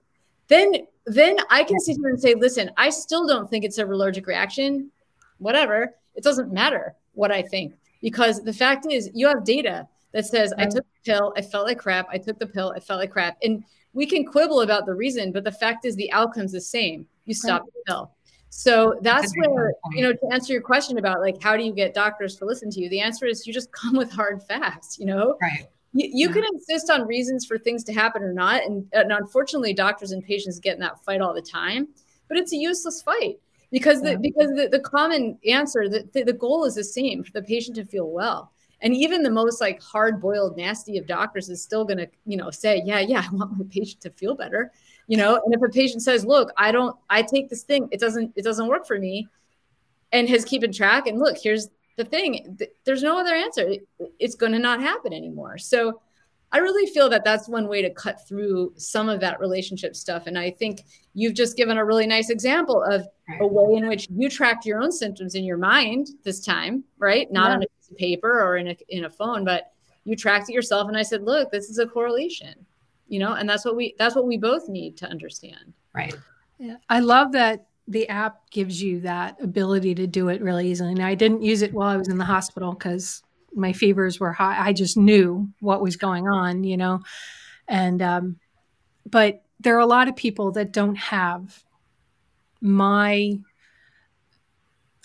[0.48, 3.84] Then then I can sit here and say, listen, I still don't think it's a
[3.84, 4.90] allergic reaction.
[5.38, 5.96] Whatever.
[6.14, 7.74] It doesn't matter what I think.
[8.00, 11.66] Because the fact is, you have data that says I took the pill, I felt
[11.66, 12.06] like crap.
[12.10, 13.38] I took the pill, I felt like crap.
[13.42, 17.06] And we can quibble about the reason, but the fact is the outcome's the same.
[17.24, 18.10] You stop the pill.
[18.54, 21.94] So that's where, you know, to answer your question about like, how do you get
[21.94, 22.90] doctors to listen to you?
[22.90, 25.38] The answer is you just come with hard facts, you know?
[25.40, 25.68] Right.
[25.94, 26.34] You, you yeah.
[26.34, 28.62] can insist on reasons for things to happen or not.
[28.62, 31.88] And, and unfortunately, doctors and patients get in that fight all the time,
[32.28, 36.32] but it's a useless fight because the, because the, the common answer, the, the, the
[36.34, 39.80] goal is the same for the patient to feel well and even the most like
[39.80, 43.34] hard boiled nasty of doctors is still going to you know say yeah yeah i
[43.34, 44.72] want my patient to feel better
[45.12, 48.00] you know and if a patient says look i don't i take this thing it
[48.00, 49.28] doesn't it doesn't work for me
[50.12, 53.74] and has keeping track and look here's the thing there's no other answer.
[54.18, 55.58] It's going to not happen anymore.
[55.58, 56.00] So
[56.54, 60.26] i really feel that that's one way to cut through some of that relationship stuff
[60.26, 60.82] and i think
[61.14, 63.06] you've just given a really nice example of
[63.40, 67.32] a way in which you tracked your own symptoms in your mind this time right?
[67.32, 67.54] Not yeah.
[67.54, 69.72] on a piece of paper or in a, in a phone but
[70.04, 72.54] you tracked it yourself and i said look this is a correlation
[73.12, 75.74] you know and that's what we that's what we both need to understand.
[75.94, 76.16] Right.
[76.58, 76.76] Yeah.
[76.88, 80.92] I love that the app gives you that ability to do it really easily.
[80.92, 83.22] And i didn't use it while i was in the hospital because
[83.54, 84.56] my fevers were high.
[84.58, 87.00] I just knew what was going on you know?
[87.68, 88.36] And um
[89.04, 91.62] but there are a lot of people that don't have
[92.62, 93.38] my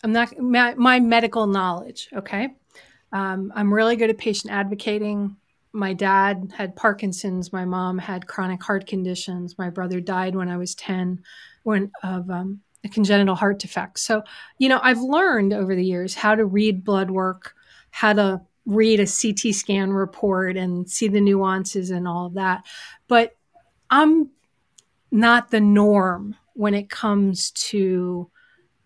[0.02, 2.56] i'm not my, my medical knowledge okay?
[3.12, 5.36] Um, i'm really good at patient advocating
[5.78, 7.54] my dad had Parkinson's.
[7.54, 9.58] My mom had chronic heart conditions.
[9.60, 11.24] My brother died when I was 10
[11.62, 14.00] when, of um, a congenital heart defect.
[14.00, 14.24] So,
[14.58, 17.54] you know, I've learned over the years how to read blood work,
[17.92, 22.66] how to read a CT scan report and see the nuances and all of that.
[23.08, 23.38] But
[23.92, 24.32] I'm
[25.12, 28.32] not the norm when it comes to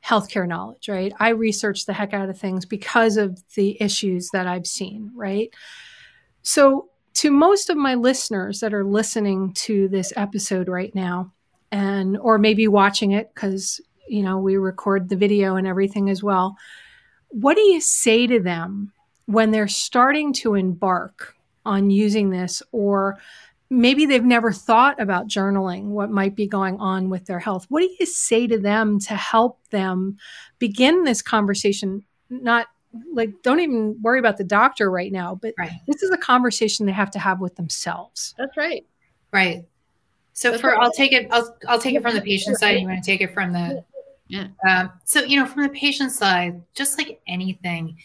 [0.06, 1.14] healthcare knowledge, right?
[1.20, 5.54] I research the heck out of things because of the issues that I've seen, right?
[6.44, 11.32] So, to most of my listeners that are listening to this episode right now,
[11.72, 16.24] and or maybe watching it because you know we record the video and everything as
[16.24, 16.56] well,
[17.30, 18.92] what do you say to them
[19.26, 23.18] when they're starting to embark on using this, or
[23.70, 27.66] maybe they've never thought about journaling what might be going on with their health?
[27.70, 30.18] What do you say to them to help them
[30.60, 32.04] begin this conversation?
[32.30, 32.68] Not
[33.14, 35.72] like don't even worry about the doctor right now but right.
[35.88, 38.36] this is a conversation they have to have with themselves.
[38.38, 38.86] That's right.
[39.32, 39.66] Right.
[40.34, 40.80] So that's for right.
[40.82, 43.22] i'll take it i'll, I'll take it from the patient side you want to take
[43.22, 43.84] it from the
[44.28, 44.48] yeah.
[44.68, 47.98] Um, so you know from the patient side just like anything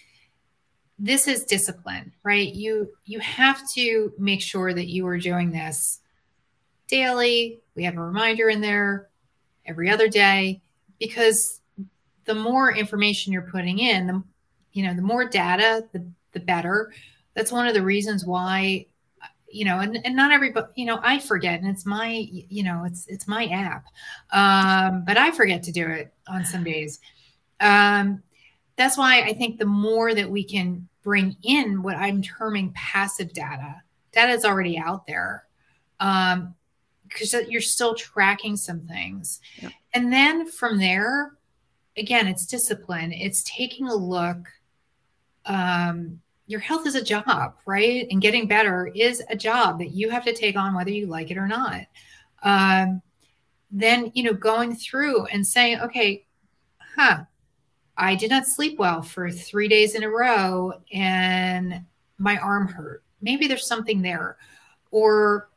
[0.98, 2.52] this is discipline right?
[2.52, 6.00] You you have to make sure that you are doing this
[6.88, 7.60] daily.
[7.74, 9.08] We have a reminder in there
[9.64, 10.62] every other day
[10.98, 11.60] because
[12.24, 14.22] the more information you're putting in the
[14.76, 16.92] you know the more data the the better
[17.34, 18.86] that's one of the reasons why
[19.48, 22.84] you know and, and not everybody you know i forget and it's my you know
[22.84, 23.86] it's it's my app
[24.32, 27.00] um but i forget to do it on some days
[27.60, 28.22] Um,
[28.76, 33.32] that's why I think the more that we can bring in what I'm terming passive
[33.32, 35.44] data, data is already out there,
[36.00, 36.54] um,
[37.08, 39.40] because you're still tracking some things.
[39.62, 39.72] Yep.
[39.94, 41.32] And then from there,
[41.96, 43.12] again, it's discipline.
[43.12, 44.46] It's taking a look.
[45.46, 48.06] Um, your health is a job, right?
[48.10, 51.30] And getting better is a job that you have to take on whether you like
[51.30, 51.82] it or not.
[52.42, 53.02] Um,
[53.70, 56.24] then, you know, going through and saying, okay,
[56.78, 57.24] huh,
[57.96, 61.84] I did not sleep well for three days in a row and
[62.18, 63.02] my arm hurt.
[63.20, 64.36] Maybe there's something there.
[64.92, 65.48] Or,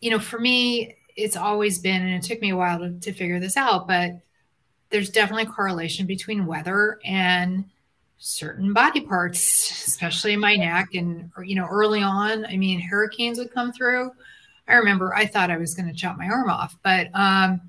[0.00, 3.12] you know, for me, it's always been, and it took me a while to, to
[3.12, 4.12] figure this out, but
[4.90, 7.64] there's definitely a correlation between weather and
[8.18, 10.94] certain body parts, especially my neck.
[10.94, 14.10] And, you know, early on, I mean, hurricanes would come through.
[14.66, 16.76] I remember I thought I was going to chop my arm off.
[16.82, 17.60] But, um,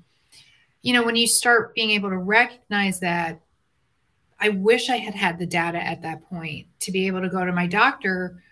[0.82, 3.40] you know, when you start being able to recognize that,
[4.40, 7.44] I wish I had had the data at that point to be able to go
[7.44, 8.42] to my doctor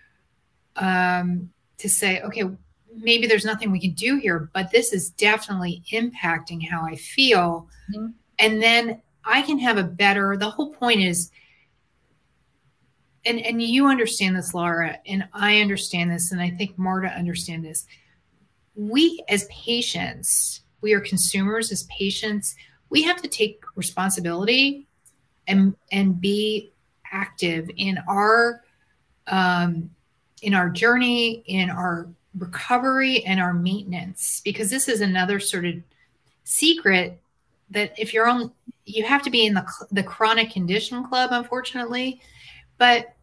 [0.77, 2.45] um, to say, okay,
[2.97, 7.69] maybe there's nothing we can do here, but this is definitely impacting how I feel.
[7.95, 8.09] Mm-hmm.
[8.39, 11.31] And then I can have a better, the whole point is,
[13.27, 17.65] and, and you understand this, Laura, and I understand this, and I think Marta understand
[17.65, 17.87] this.
[18.75, 22.55] We as patients, we are consumers as patients,
[22.91, 24.87] we have to take responsibility
[25.47, 26.73] and and be
[27.11, 28.63] active in our
[29.27, 29.91] um,
[30.43, 32.09] in our journey, in our
[32.39, 34.43] recovery, and our maintenance.
[34.45, 35.75] Because this is another sort of
[36.45, 37.21] secret
[37.71, 38.53] that if you're on,
[38.85, 42.21] you have to be in the the chronic condition club, unfortunately.
[42.77, 43.14] But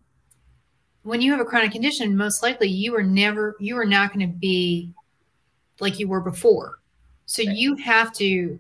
[1.04, 4.28] when you have a chronic condition, most likely you are never you are not going
[4.28, 4.92] to be
[5.80, 6.80] like you were before.
[7.26, 7.56] So right.
[7.56, 8.60] you have to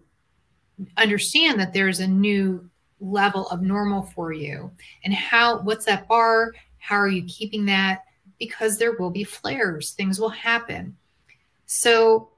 [0.97, 4.71] understand that there's a new level of normal for you.
[5.03, 6.53] And how what's that bar?
[6.79, 8.03] How are you keeping that?
[8.39, 9.91] Because there will be flares.
[9.91, 10.97] Things will happen.
[11.67, 12.31] So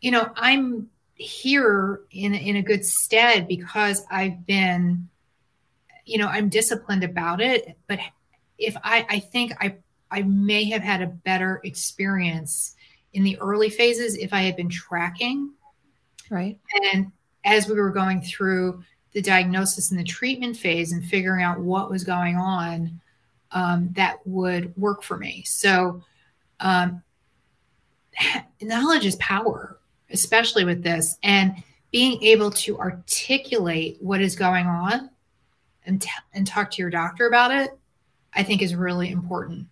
[0.00, 5.08] you know i'm here in in a good stead because i've been
[6.04, 7.98] you know i'm disciplined about it but
[8.60, 9.74] if i i think i
[10.10, 12.76] i may have had a better experience
[13.12, 15.52] in the early phases if i had been tracking.
[16.30, 16.58] Right.
[16.92, 17.10] And
[17.44, 21.90] as we were going through the diagnosis and the treatment phase and figuring out what
[21.90, 23.00] was going on
[23.52, 25.42] um, that would work for me.
[25.46, 26.02] So,
[26.60, 27.02] um,
[28.62, 29.78] knowledge is power,
[30.10, 35.10] especially with this, and being able to articulate what is going on
[35.86, 37.76] and, t- and talk to your doctor about it,
[38.34, 39.66] I think is really important.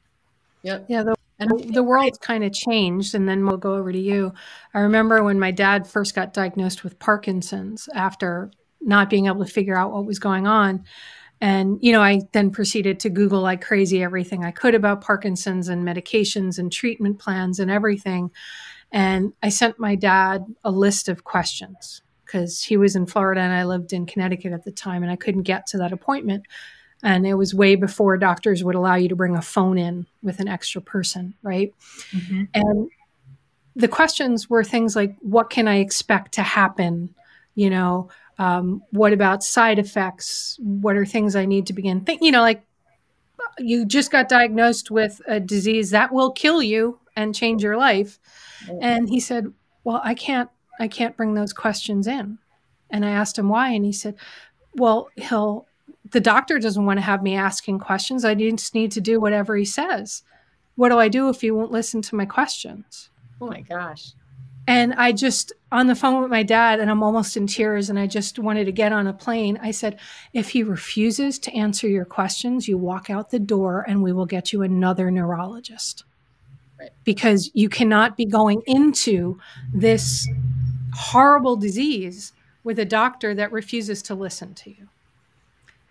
[0.62, 0.86] Yep.
[0.88, 1.02] Yeah.
[1.04, 4.32] The, and the world's kind of changed, and then we'll go over to you.
[4.74, 9.50] I remember when my dad first got diagnosed with Parkinson's after not being able to
[9.50, 10.84] figure out what was going on.
[11.40, 15.68] And, you know, I then proceeded to Google like crazy everything I could about Parkinson's
[15.68, 18.32] and medications and treatment plans and everything.
[18.90, 23.52] And I sent my dad a list of questions because he was in Florida and
[23.52, 26.46] I lived in Connecticut at the time and I couldn't get to that appointment.
[27.02, 30.40] And it was way before doctors would allow you to bring a phone in with
[30.40, 31.72] an extra person, right?
[32.10, 32.44] Mm-hmm.
[32.54, 32.90] And
[33.76, 37.14] the questions were things like, what can I expect to happen?
[37.54, 38.08] You know,
[38.38, 40.58] um, what about side effects?
[40.60, 42.26] What are things I need to begin thinking?
[42.26, 42.64] You know, like
[43.58, 48.18] you just got diagnosed with a disease that will kill you and change your life.
[48.80, 49.52] And he said,
[49.84, 52.38] "Well, I can't I can't bring those questions in."
[52.90, 54.16] And I asked him why and he said,
[54.74, 55.67] "Well, he'll
[56.10, 58.24] the doctor doesn't want to have me asking questions.
[58.24, 60.22] I just need to do whatever he says.
[60.76, 64.12] What do I do if he won't listen to my questions?" Oh my gosh.
[64.68, 67.98] And I just, on the phone with my dad, and I'm almost in tears, and
[67.98, 69.58] I just wanted to get on a plane.
[69.62, 69.98] I said,
[70.34, 74.26] if he refuses to answer your questions, you walk out the door and we will
[74.26, 76.04] get you another neurologist.
[76.78, 76.90] Right.
[77.02, 79.40] Because you cannot be going into
[79.72, 80.28] this
[80.92, 84.88] horrible disease with a doctor that refuses to listen to you.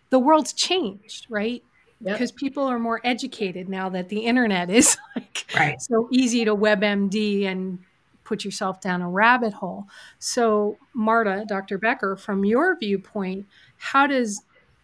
[0.10, 1.64] The world's changed, right?
[2.02, 2.16] Yep.
[2.16, 5.82] Because people are more educated now that the internet is like right.
[5.82, 7.80] so easy to WebMD and
[8.24, 9.88] put yourself down a rabbit hole.
[10.20, 11.78] So, Marta, Dr.
[11.78, 14.44] Becker, from your viewpoint, how does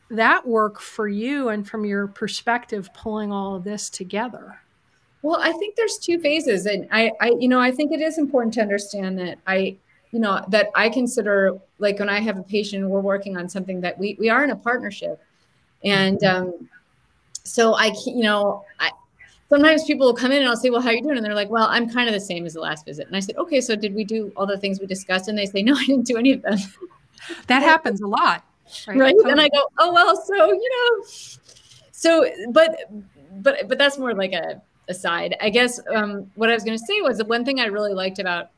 [0.09, 4.59] that work for you and from your perspective, pulling all of this together?
[5.21, 8.17] Well, I think there's two phases, and I, I, you know, I think it is
[8.17, 9.77] important to understand that I,
[10.13, 13.81] you know, that I consider like when I have a patient, we're working on something
[13.81, 15.19] that we we are in a partnership,
[15.83, 16.69] and um,
[17.43, 18.91] so I, you know, I,
[19.49, 21.17] sometimes people will come in and I'll say, well, how are you doing?
[21.17, 23.07] And they're like, well, I'm kind of the same as the last visit.
[23.07, 25.27] And I said, okay, so did we do all the things we discussed?
[25.27, 26.57] And they say, no, I didn't do any of them.
[27.47, 28.43] That happens a lot.
[28.85, 28.97] right?
[28.97, 29.13] right?
[29.13, 29.31] Totally.
[29.31, 31.05] And I go, oh well, so you know,
[31.91, 32.75] so but
[33.35, 35.37] but but that's more like a aside.
[35.39, 37.93] I guess um, what I was going to say was the one thing I really
[37.93, 38.49] liked about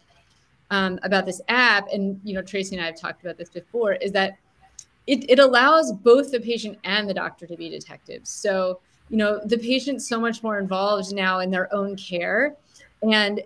[0.72, 3.94] um, about this app, and you know, Tracy and I have talked about this before,
[3.94, 4.38] is that
[5.08, 8.30] it, it allows both the patient and the doctor to be detectives.
[8.30, 12.56] So you know, the patient's so much more involved now in their own care,
[13.04, 13.42] and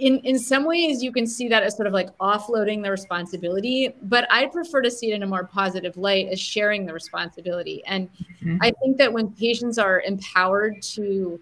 [0.00, 3.94] in in some ways you can see that as sort of like offloading the responsibility
[4.02, 7.84] but i prefer to see it in a more positive light as sharing the responsibility
[7.86, 8.08] and
[8.42, 8.56] mm-hmm.
[8.62, 11.38] i think that when patients are empowered to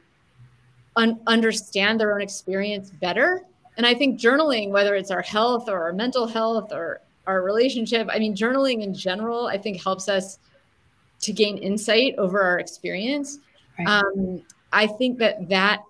[0.96, 3.44] un- understand their own experience better
[3.78, 8.06] and i think journaling whether it's our health or our mental health or our relationship
[8.10, 10.38] i mean journaling in general i think helps us
[11.20, 13.38] to gain insight over our experience.
[13.78, 13.88] Right.
[13.88, 15.82] um, i think that that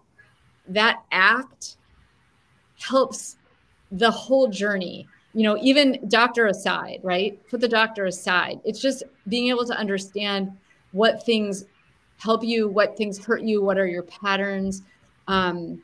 [0.68, 1.76] that act
[2.78, 3.36] helps
[3.90, 5.06] the whole journey.
[5.34, 7.38] You know even doctor aside right?
[7.48, 8.60] Put the doctor aside.
[8.64, 10.56] It's just being able to understand
[10.92, 11.64] what things
[12.16, 14.82] help you what things hurt you what are your patterns
[15.28, 15.80] um,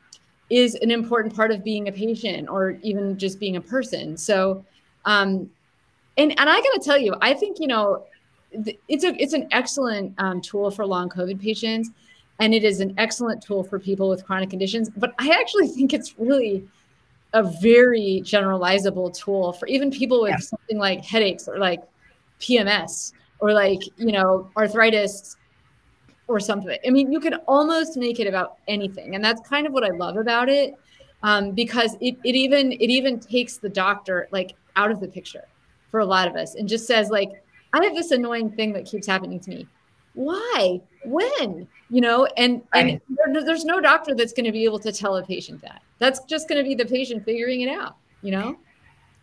[0.51, 4.65] is an important part of being a patient or even just being a person so
[5.05, 5.51] um,
[6.17, 8.05] and and i gotta tell you i think you know
[8.89, 11.91] it's a it's an excellent um, tool for long covid patients
[12.41, 15.93] and it is an excellent tool for people with chronic conditions but i actually think
[15.93, 16.67] it's really
[17.35, 20.39] a very generalizable tool for even people with yeah.
[20.39, 21.83] something like headaches or like
[22.41, 25.37] PMS or like, you know, arthritis
[26.27, 26.77] or something.
[26.87, 29.15] I mean, you could almost make it about anything.
[29.15, 30.75] And that's kind of what I love about it.
[31.23, 35.45] Um, because it, it even it even takes the doctor like out of the picture
[35.91, 37.31] for a lot of us and just says like
[37.73, 39.67] I have this annoying thing that keeps happening to me.
[40.15, 40.81] Why?
[41.05, 41.67] When?
[41.91, 43.01] You know, and right.
[43.17, 45.83] and there, there's no doctor that's going to be able to tell a patient that.
[45.99, 48.57] That's just going to be the patient figuring it out, you know?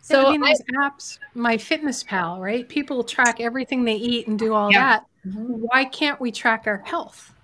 [0.00, 2.68] So I mean, these apps, MyFitnessPal, right?
[2.68, 4.80] People track everything they eat and do all yeah.
[4.80, 5.06] that.
[5.26, 5.64] Mm-hmm.
[5.66, 7.34] Why can't we track our health?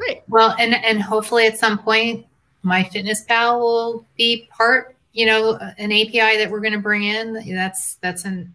[0.00, 0.22] Right.
[0.28, 2.26] Well, and and hopefully at some point,
[2.64, 7.34] MyFitnessPal will be part, you know, an API that we're going to bring in.
[7.54, 8.54] That's that's an,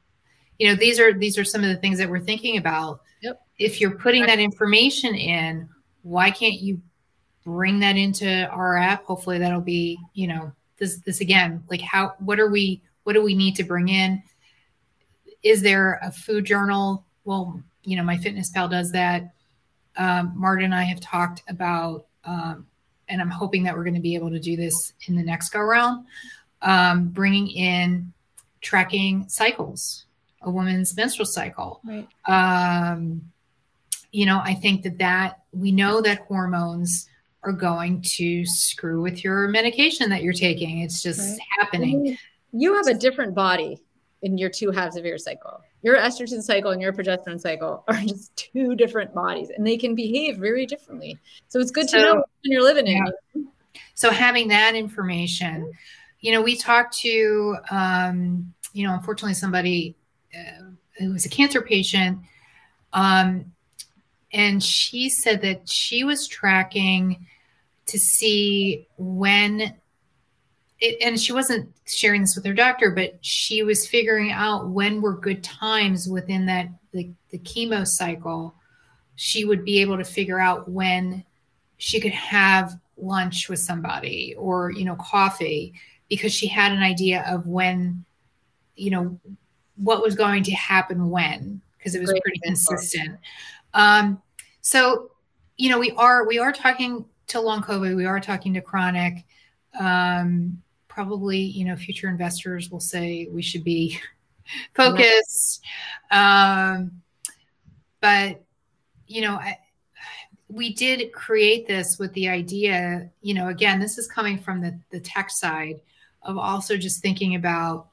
[0.58, 3.02] you know, these are these are some of the things that we're thinking about.
[3.22, 3.42] Yep.
[3.60, 5.70] If you're putting that information in,
[6.04, 6.82] why can't you
[7.44, 9.06] bring that into our app.
[9.06, 13.22] Hopefully that'll be, you know, this this again, like how what are we what do
[13.22, 14.22] we need to bring in?
[15.44, 17.06] Is there a food journal?
[17.26, 19.34] Well, you know, MyFitnessPal does that.
[19.98, 22.66] Um, Marta and I have talked about, um,
[23.10, 25.50] and I'm hoping that we're going to be able to do this in the next
[25.50, 26.06] go round,
[26.62, 28.12] um, bringing in
[28.62, 30.06] tracking cycles,
[30.42, 31.82] a woman's menstrual cycle.
[31.84, 32.08] Right.
[32.28, 33.22] Um,
[34.12, 37.10] you know, I think that that we know that hormones
[37.44, 40.80] are going to screw with your medication that you're taking.
[40.80, 41.40] It's just right.
[41.60, 42.18] happening.
[42.54, 43.80] You have a different body
[44.22, 45.62] in your two halves of your cycle.
[45.84, 49.94] Your estrogen cycle and your progesterone cycle are just two different bodies and they can
[49.96, 51.20] behave very differently.
[51.50, 53.04] So it's good so, to know when you're living yeah.
[53.36, 53.48] in.
[53.94, 55.72] So having that information,
[56.22, 59.96] you know, we talked to, um, you know, unfortunately somebody
[60.34, 60.64] uh,
[60.98, 62.20] who was a cancer patient,
[62.94, 63.52] um,
[64.32, 67.28] and she said that she was tracking
[67.86, 69.76] to see when
[70.80, 75.02] it, and she wasn't sharing this with her doctor but she was figuring out when
[75.02, 78.56] were good times within that the, the chemo cycle.
[79.16, 81.24] She would be able to figure out when
[81.78, 85.74] she could have lunch with somebody or you know coffee
[86.10, 88.06] because she had an idea of when
[88.76, 89.20] you know
[89.76, 93.20] what was going to happen when because it was Great pretty consistent.
[93.74, 94.22] Um,
[94.62, 95.12] so
[95.58, 99.26] you know we are we are talking to long COVID, we are talking to chronic.
[99.80, 100.62] Um,
[100.94, 104.00] probably, you know, future investors will say we should be
[104.76, 105.64] focused.
[106.12, 107.02] Um,
[108.00, 108.44] but,
[109.08, 109.58] you know, I,
[110.50, 114.78] we did create this with the idea, you know, again, this is coming from the,
[114.92, 115.80] the tech side
[116.22, 117.88] of also just thinking about,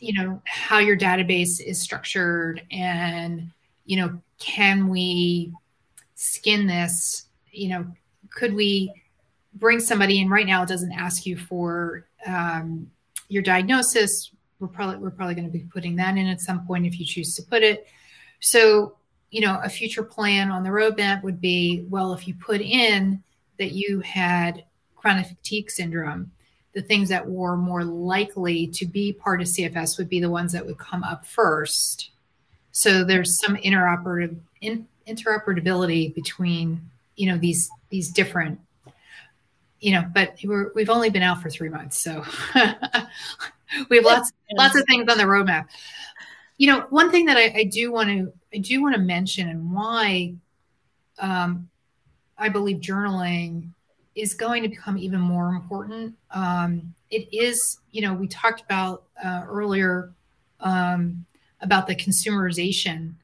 [0.00, 3.50] you know, how your database is structured and,
[3.86, 5.52] you know, can we
[6.14, 7.86] skin this, you know,
[8.30, 8.92] could we
[9.54, 12.90] bring somebody in right now it doesn't ask you for um,
[13.28, 14.30] your diagnosis.
[14.58, 17.06] We're probably we're probably going to be putting that in at some point if you
[17.06, 17.86] choose to put it.
[18.40, 18.96] So
[19.30, 23.22] you know a future plan on the roadmap would be well if you put in
[23.58, 24.64] that you had
[24.96, 26.30] chronic fatigue syndrome
[26.72, 30.52] the things that were more likely to be part of cfs would be the ones
[30.52, 32.10] that would come up first.
[32.72, 36.80] So there's some interoperative in, interoperability between
[37.16, 38.60] you know these these different
[39.80, 42.24] you know but we're, we've only been out for three months so
[43.88, 45.66] we have lots lots of things on the roadmap
[46.60, 49.48] you know, one thing that I, I do want to I do want to mention
[49.48, 50.34] and why
[51.18, 51.70] um,
[52.36, 53.70] I believe journaling
[54.14, 56.16] is going to become even more important.
[56.32, 60.12] Um, it is, you know, we talked about uh, earlier
[60.60, 61.24] um,
[61.62, 63.14] about the consumerization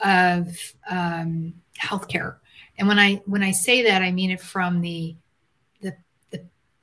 [0.00, 0.56] of
[0.88, 2.36] um, healthcare,
[2.78, 5.14] and when I when I say that, I mean it from the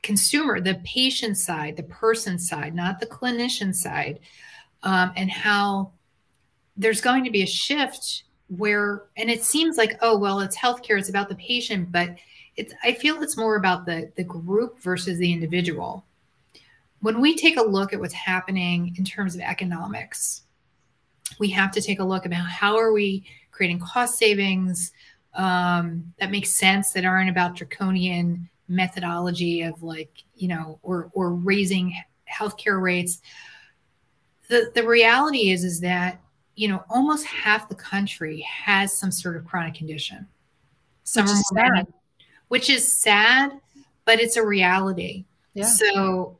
[0.06, 4.20] consumer, the patient side, the person side, not the clinician side,
[4.84, 5.92] um, and how
[6.78, 11.00] there's going to be a shift where, and it seems like, oh well, it's healthcare,
[11.00, 12.12] it's about the patient, but
[12.56, 16.06] it's I feel it's more about the the group versus the individual.
[17.02, 20.44] When we take a look at what's happening in terms of economics,
[21.40, 24.92] we have to take a look about how are we creating cost savings
[25.34, 31.34] um, that make sense that aren't about draconian methodology of like you know or or
[31.34, 31.96] raising
[32.32, 33.22] healthcare rates.
[34.48, 36.22] The the reality is is that
[36.56, 40.28] you know almost half the country has some sort of chronic condition.
[41.04, 41.88] Some are sad
[42.48, 43.52] which is sad,
[44.06, 45.26] but it's a reality.
[45.54, 45.66] Yeah.
[45.66, 46.38] So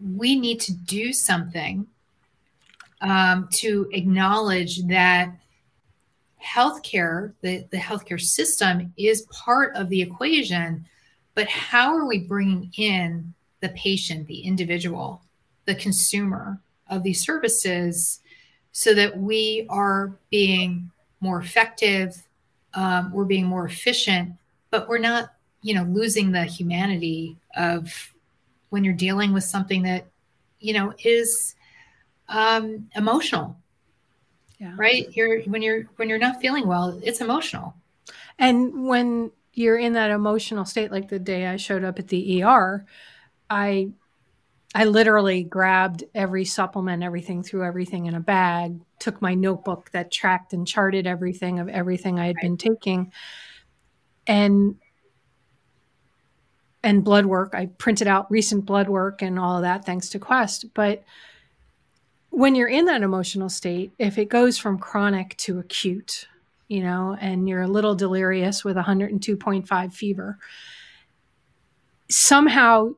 [0.00, 1.86] we need to do something
[3.00, 5.34] um, to acknowledge that
[6.42, 10.86] healthcare, the, the healthcare system, is part of the equation.
[11.34, 15.22] But how are we bringing in the patient, the individual,
[15.64, 18.20] the consumer of these services
[18.72, 22.22] so that we are being more effective,
[22.74, 24.34] um, we're being more efficient,
[24.70, 25.30] but we're not
[25.64, 28.14] you know losing the humanity of
[28.68, 30.06] when you're dealing with something that
[30.60, 31.56] you know is
[32.28, 33.56] um emotional
[34.60, 34.74] yeah.
[34.76, 37.74] right you're when you're when you're not feeling well it's emotional
[38.38, 42.42] and when you're in that emotional state like the day i showed up at the
[42.42, 42.84] er
[43.48, 43.88] i
[44.76, 50.10] I literally grabbed every supplement, everything, threw everything in a bag, took my notebook that
[50.10, 52.42] tracked and charted everything of everything I had right.
[52.42, 53.12] been taking,
[54.26, 54.74] and
[56.82, 57.54] and blood work.
[57.54, 60.74] I printed out recent blood work and all of that thanks to Quest.
[60.74, 61.04] But
[62.30, 66.26] when you're in that emotional state, if it goes from chronic to acute,
[66.74, 70.38] you know, and you're a little delirious with 102.5 fever,
[72.10, 72.88] somehow,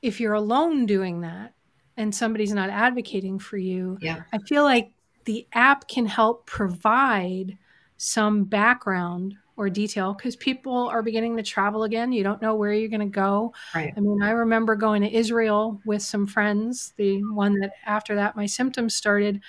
[0.00, 1.52] if you're alone doing that
[1.98, 4.22] and somebody's not advocating for you, yeah.
[4.32, 4.92] I feel like
[5.26, 7.58] the app can help provide
[7.98, 12.12] some background or detail because people are beginning to travel again.
[12.12, 13.52] You don't know where you're going to go.
[13.74, 13.92] Right.
[13.94, 18.34] I mean, I remember going to Israel with some friends, the one that after that
[18.34, 19.42] my symptoms started,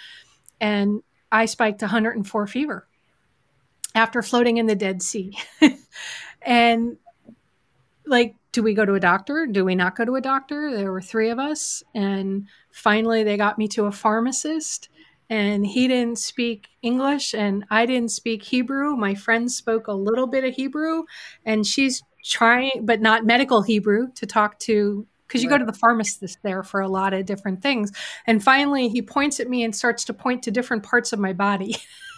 [0.59, 1.01] and
[1.31, 2.89] I spiked 104 fever
[3.95, 5.37] after floating in the Dead Sea.
[6.41, 6.97] and
[8.05, 9.47] like, do we go to a doctor?
[9.47, 10.75] Do we not go to a doctor?
[10.75, 11.83] There were three of us.
[11.95, 14.89] And finally, they got me to a pharmacist
[15.29, 18.97] and he didn't speak English and I didn't speak Hebrew.
[18.97, 21.03] My friend spoke a little bit of Hebrew
[21.45, 25.59] and she's trying, but not medical Hebrew, to talk to because you right.
[25.59, 27.93] go to the pharmacist there for a lot of different things.
[28.27, 31.31] And finally, he points at me and starts to point to different parts of my
[31.31, 31.77] body.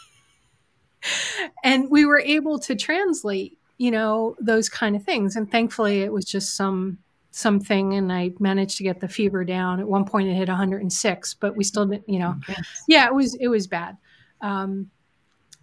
[1.64, 5.36] and we were able to translate, you know, those kind of things.
[5.36, 7.00] And thankfully, it was just some
[7.36, 9.80] something and I managed to get the fever down.
[9.80, 12.84] At one point it hit 106, but we still didn't, you know, yes.
[12.88, 13.98] yeah, it was, it was bad.
[14.42, 14.92] Um,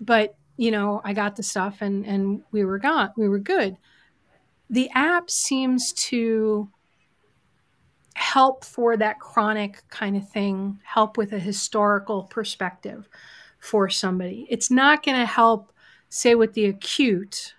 [0.01, 3.77] but you know, I got the stuff and, and we were gone, we were good.
[4.69, 6.69] The app seems to
[8.15, 13.09] help for that chronic kind of thing, help with a historical perspective
[13.61, 14.47] for somebody.
[14.51, 15.73] It's not going to help
[16.09, 17.55] say with the acute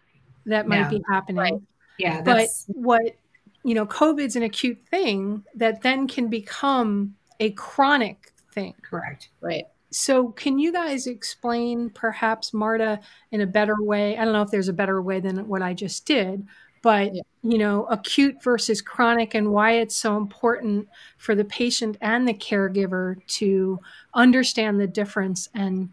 [0.45, 1.37] that might be happening.
[1.37, 1.61] Right.
[1.97, 2.21] Yeah.
[2.21, 3.15] But what
[3.63, 8.73] you know, COVID's an acute thing that then can become a chronic thing.
[8.81, 9.29] Correct.
[9.39, 9.65] Right.
[9.91, 14.17] So, can you guys explain, perhaps, Marta, in a better way?
[14.17, 16.47] I don't know if there's a better way than what I just did,
[16.81, 17.21] but yeah.
[17.43, 22.33] you know, acute versus chronic, and why it's so important for the patient and the
[22.33, 23.79] caregiver to
[24.13, 25.89] understand the difference and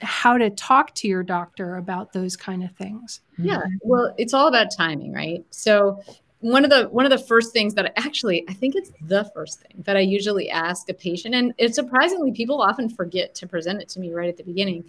[0.00, 3.20] how to talk to your doctor about those kind of things.
[3.38, 5.44] Yeah, well, it's all about timing, right?
[5.50, 6.02] So
[6.40, 9.30] one of the one of the first things that I, actually I think it's the
[9.32, 13.46] first thing that I usually ask a patient, and it's surprisingly people often forget to
[13.46, 14.84] present it to me right at the beginning,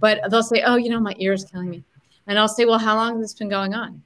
[0.00, 1.84] but they'll say, "Oh, you know, my ear is killing me,"
[2.26, 4.02] and I'll say, "Well, how long has this been going on?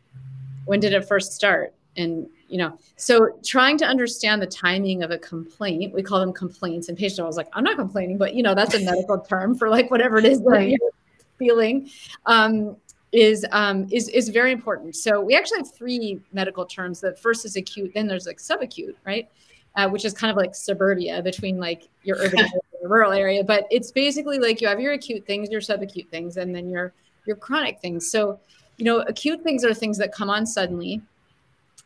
[0.68, 5.10] When did it first start?" And you know, so trying to understand the timing of
[5.10, 8.34] a complaint, we call them complaints, and patients are always like, "I'm not complaining," but
[8.34, 10.68] you know, that's a medical term for like whatever it is that right.
[10.70, 10.90] you're
[11.38, 11.90] feeling.
[12.26, 12.76] Um,
[13.12, 14.94] is um, is is very important.
[14.96, 17.00] So we actually have three medical terms.
[17.00, 19.28] The first is acute, then there's like subacute, right?
[19.76, 22.40] Uh, which is kind of like suburbia between like your urban
[22.84, 26.36] a rural area, but it's basically like you have your acute things, your subacute things,
[26.36, 26.92] and then your
[27.26, 28.10] your chronic things.
[28.10, 28.40] So,
[28.78, 31.02] you know, acute things are things that come on suddenly.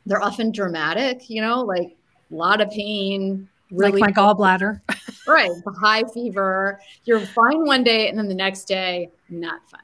[0.06, 1.96] They're often dramatic, you know, like
[2.30, 4.80] a lot of pain, really like my gallbladder.
[5.26, 6.80] right, high fever.
[7.04, 9.80] You're fine one day, and then the next day, not fine.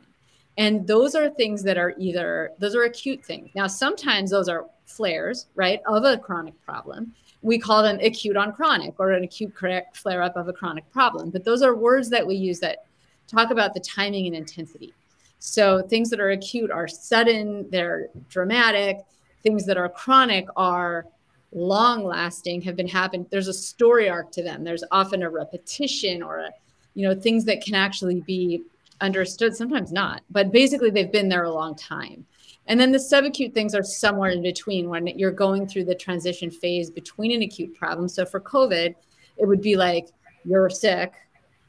[0.58, 3.50] And those are things that are either those are acute things.
[3.54, 7.14] Now, sometimes those are flares, right, of a chronic problem.
[7.40, 9.54] We call them acute on chronic or an acute
[9.94, 11.30] flare up of a chronic problem.
[11.30, 12.86] But those are words that we use that
[13.28, 14.92] talk about the timing and intensity.
[15.38, 18.98] So things that are acute are sudden, they're dramatic.
[19.42, 21.06] Things that are chronic are
[21.52, 23.26] long lasting, have been happened.
[23.30, 24.64] There's a story arc to them.
[24.64, 26.50] There's often a repetition or a,
[26.94, 28.62] you know, things that can actually be
[29.00, 32.26] understood, sometimes not, but basically they've been there a long time.
[32.66, 36.50] And then the subacute things are somewhere in between when you're going through the transition
[36.50, 38.08] phase between an acute problem.
[38.08, 38.94] So for COVID,
[39.38, 40.08] it would be like
[40.44, 41.14] you're sick.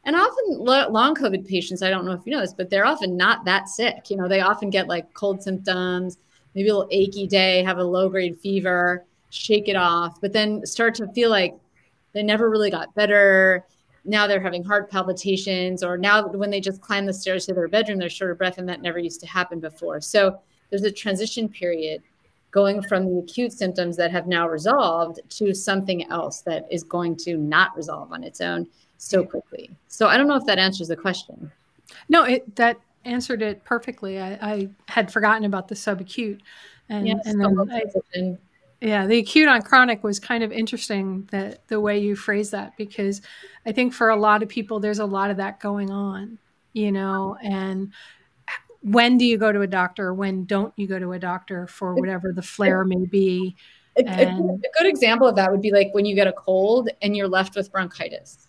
[0.10, 3.16] And often long COVID patients, I don't know if you know this, but they're often
[3.16, 4.10] not that sick.
[4.10, 6.18] You know, they often get like cold symptoms,
[6.56, 10.66] maybe a little achy day, have a low grade fever, shake it off, but then
[10.66, 11.56] start to feel like
[12.14, 13.68] they never really got better.
[14.04, 17.68] Now they're having heart palpitations, or now when they just climb the stairs to their
[17.68, 20.02] bedroom, they're short of breath, and that never used to happen before.
[20.02, 20.40] So
[20.72, 22.02] there's a transition period
[22.50, 27.16] going from the acute symptoms that have now resolved to something else that is going
[27.18, 28.66] to not resolve on its own
[29.00, 29.72] so quickly.
[29.88, 31.52] So I don't know if that answers the question.
[32.10, 34.20] No, it that answered it perfectly.
[34.20, 36.40] I, I had forgotten about the subacute,
[36.90, 38.38] and yes, and then I,
[38.82, 42.78] yeah, the acute on chronic was kind of interesting that the way you phrase that
[42.78, 43.22] because
[43.66, 46.38] I think for a lot of people there's a lot of that going on,
[46.74, 47.94] you know, and
[48.82, 50.14] when do you go to a doctor?
[50.14, 53.56] When don't you go to a doctor for whatever the flare may be?
[53.98, 56.90] A, and, a, good example of that would be like when you get a cold
[57.02, 58.49] and you're left with bronchitis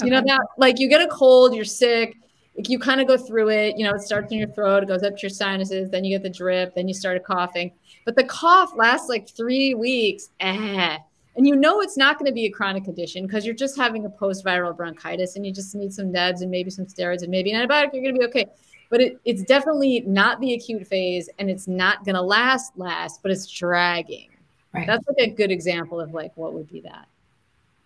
[0.00, 0.06] okay.
[0.06, 2.16] you know that like you get a cold you're sick
[2.64, 5.02] you kind of go through it you know it starts in your throat it goes
[5.02, 7.72] up to your sinuses then you get the drip then you start coughing.
[8.04, 10.98] But the cough lasts like three weeks eh.
[11.36, 14.04] and you know it's not going to be a chronic condition because you're just having
[14.04, 17.52] a post-viral bronchitis and you just need some meds and maybe some steroids and maybe
[17.52, 18.46] an antibiotic you're going to be okay.
[18.88, 23.22] But it, it's definitely not the acute phase and it's not going to last last
[23.22, 24.30] but it's dragging.
[24.72, 24.86] Right.
[24.86, 27.08] That's like a good example of like what would be that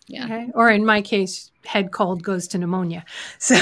[0.07, 0.47] yeah okay.
[0.53, 3.05] or in my case head cold goes to pneumonia
[3.37, 3.55] so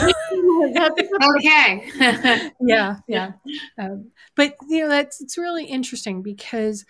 [1.38, 1.90] okay
[2.62, 3.32] yeah yeah
[3.78, 6.86] um, but you know that's it's really interesting because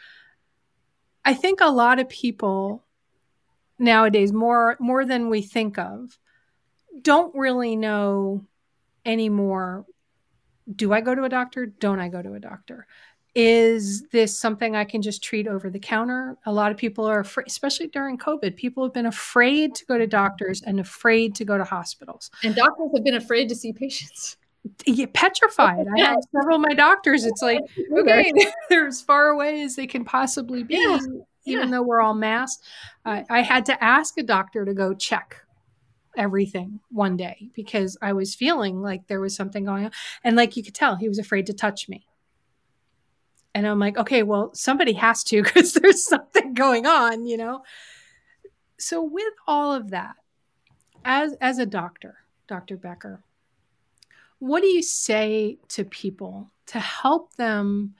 [1.25, 2.83] i think a lot of people
[3.79, 6.17] nowadays more more than we think of
[7.01, 8.45] don't really know
[9.05, 9.85] anymore
[10.75, 11.65] do I go to a doctor?
[11.65, 12.87] Don't I go to a doctor?
[13.35, 16.37] Is this something I can just treat over the counter?
[16.45, 18.55] A lot of people are afraid, especially during COVID.
[18.55, 22.31] People have been afraid to go to doctors and afraid to go to hospitals.
[22.43, 24.37] And doctors have been afraid to see patients.
[24.85, 25.85] Yeah, petrified.
[25.95, 27.25] I have several of my doctors.
[27.25, 27.59] It's like,
[27.97, 28.31] okay,
[28.69, 30.97] they're as far away as they can possibly be, yeah.
[31.45, 31.71] even yeah.
[31.71, 32.65] though we're all masked.
[33.05, 35.35] Uh, I had to ask a doctor to go check
[36.17, 39.91] everything one day because I was feeling like there was something going on.
[40.23, 42.07] And like you could tell, he was afraid to touch me.
[43.55, 47.63] And I'm like, okay, well, somebody has to because there's something going on, you know?
[48.77, 50.15] So with all of that,
[51.03, 52.77] as as a doctor, Dr.
[52.77, 53.23] Becker,
[54.39, 57.95] what do you say to people to help them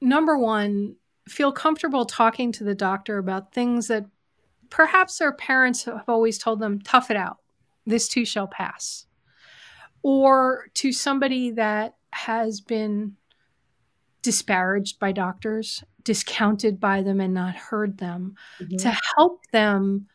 [0.00, 0.96] number one
[1.28, 4.04] feel comfortable talking to the doctor about things that
[4.70, 7.38] perhaps their parents have always told them, tough it out,
[7.86, 9.06] this too shall pass.
[10.02, 13.16] Or to somebody that has been
[14.24, 18.76] disparaged by doctors, discounted by them, and not heard them, mm-hmm.
[18.78, 20.08] to help them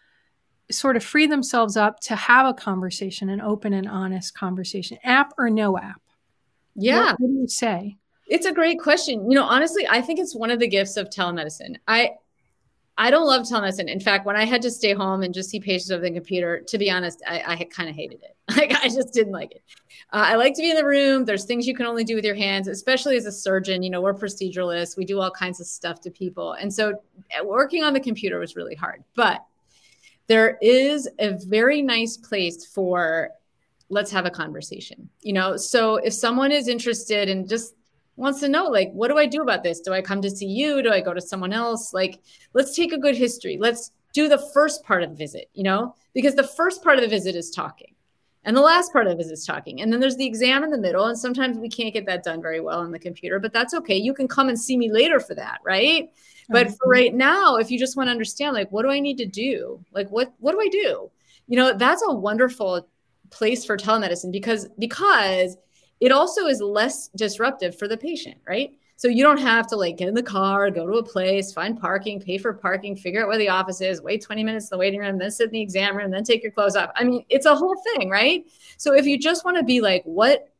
[0.71, 5.31] sort of free themselves up to have a conversation, an open and honest conversation, app
[5.37, 6.01] or no app.
[6.75, 7.11] Yeah.
[7.11, 7.97] What, what do you say?
[8.27, 9.29] It's a great question.
[9.29, 11.77] You know, honestly, I think it's one of the gifts of telemedicine.
[11.87, 12.11] I
[12.99, 13.87] I don't love telemedicine.
[13.87, 16.59] In fact, when I had to stay home and just see patients over the computer,
[16.67, 18.35] to be honest, I, I kind of hated it.
[18.57, 19.63] Like I just didn't like it.
[20.11, 21.23] Uh, I like to be in the room.
[21.23, 23.83] There's things you can only do with your hands, especially as a surgeon.
[23.83, 24.97] You know, we're proceduralists.
[24.97, 26.89] We do all kinds of stuff to people, and so
[27.39, 29.03] uh, working on the computer was really hard.
[29.15, 29.45] But
[30.27, 33.29] there is a very nice place for
[33.89, 35.09] let's have a conversation.
[35.21, 37.75] You know, so if someone is interested in just
[38.19, 39.79] wants to know like what do i do about this?
[39.79, 40.81] Do i come to see you?
[40.83, 41.93] Do i go to someone else?
[41.93, 42.19] Like
[42.53, 43.57] let's take a good history.
[43.59, 45.95] Let's do the first part of the visit you know?
[46.13, 47.95] Because the first part of the visit is talking
[48.43, 51.05] and the last part of is talking and then there's the exam in the middle
[51.05, 53.95] and sometimes we can't get that done very well on the computer but that's okay.
[53.95, 56.09] You can come and see me later for that right?
[56.51, 59.17] But for right now if you just want to understand like what do i need
[59.17, 59.83] to do?
[59.91, 61.11] Like what what do i do?
[61.47, 62.87] You know, that's a wonderful
[63.29, 65.57] place for telemedicine because because
[65.99, 68.71] it also is less disruptive for the patient, right?
[68.99, 71.79] So you don't have to like get in the car, go to a place, find
[71.79, 74.77] parking, pay for parking, figure out where the office is, wait 20 minutes in the
[74.77, 76.91] waiting room, then sit in the exam room, then take your clothes off.
[76.95, 78.45] I mean, it's a whole thing, right?
[78.75, 80.51] So if you just want to be like, what,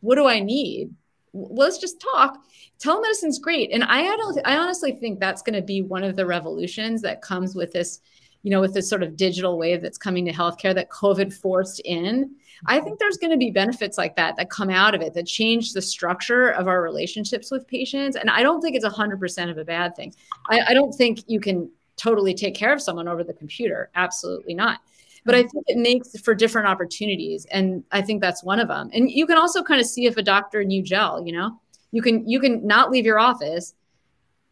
[0.00, 0.94] what do I need?
[1.32, 2.44] Let's just talk.
[2.78, 3.70] Telemedicine's great.
[3.72, 4.04] And I,
[4.44, 8.00] I honestly think that's going to be one of the revolutions that comes with this,
[8.48, 11.82] you know, with this sort of digital wave that's coming to healthcare that COVID forced
[11.84, 12.34] in
[12.64, 12.84] I mm-hmm.
[12.86, 15.74] think there's going to be benefits like that that come out of it that change
[15.74, 18.16] the structure of our relationships with patients.
[18.16, 20.14] And I don't think it's 100% of a bad thing.
[20.48, 23.90] I, I don't think you can totally take care of someone over the computer.
[23.94, 24.80] Absolutely not.
[25.26, 25.48] But I mm-hmm.
[25.50, 27.46] think it makes for different opportunities.
[27.50, 28.88] And I think that's one of them.
[28.94, 31.60] And you can also kind of see if a doctor and you gel, you know,
[31.92, 33.74] you can you can not leave your office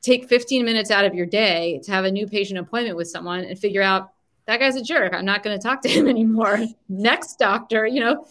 [0.06, 3.40] take 15 minutes out of your day to have a new patient appointment with someone
[3.44, 4.12] and figure out
[4.46, 5.12] that guy's a jerk.
[5.12, 6.60] I'm not going to talk to him anymore.
[6.88, 8.24] Next doctor, you know,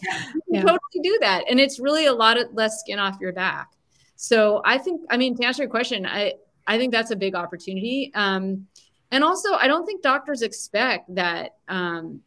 [0.47, 0.61] yeah.
[0.61, 1.43] totally do that.
[1.49, 3.71] And it's really a lot of less skin off your back.
[4.15, 7.35] So I think, I mean, to answer your question, I, I think that's a big
[7.35, 8.11] opportunity.
[8.15, 8.67] Um,
[9.11, 12.21] and also, I don't think doctors expect that um,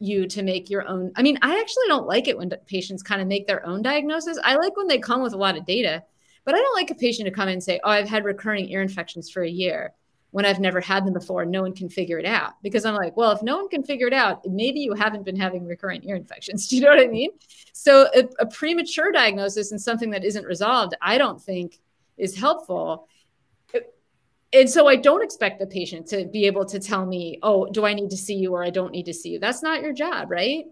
[0.00, 1.12] you to make your own.
[1.14, 4.38] I mean, I actually don't like it when patients kind of make their own diagnosis.
[4.42, 6.02] I like when they come with a lot of data,
[6.50, 8.68] but I don't like a patient to come in and say, "Oh, I've had recurring
[8.70, 9.94] ear infections for a year."
[10.32, 12.52] when I've never had them before, and no one can figure it out.
[12.62, 15.36] Because I'm like, well, if no one can figure it out, maybe you haven't been
[15.36, 16.68] having recurrent ear infections.
[16.68, 17.30] Do you know what I mean?
[17.72, 21.80] So a, a premature diagnosis and something that isn't resolved, I don't think
[22.16, 23.08] is helpful.
[24.52, 27.86] And so I don't expect the patient to be able to tell me, oh, do
[27.86, 29.38] I need to see you or I don't need to see you?
[29.38, 30.64] That's not your job, right?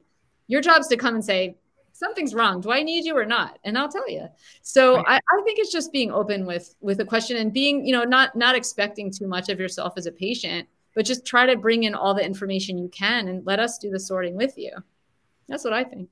[0.48, 1.56] Your job is to come and say,
[1.98, 2.60] something's wrong.
[2.60, 3.58] Do I need you or not?
[3.64, 4.28] And I'll tell you.
[4.62, 5.06] So right.
[5.08, 8.04] I, I, think it's just being open with with a question and being, you know,
[8.04, 11.82] not not expecting too much of yourself as a patient, but just try to bring
[11.82, 14.70] in all the information you can and let us do the sorting with you.
[15.48, 16.08] That's what I think.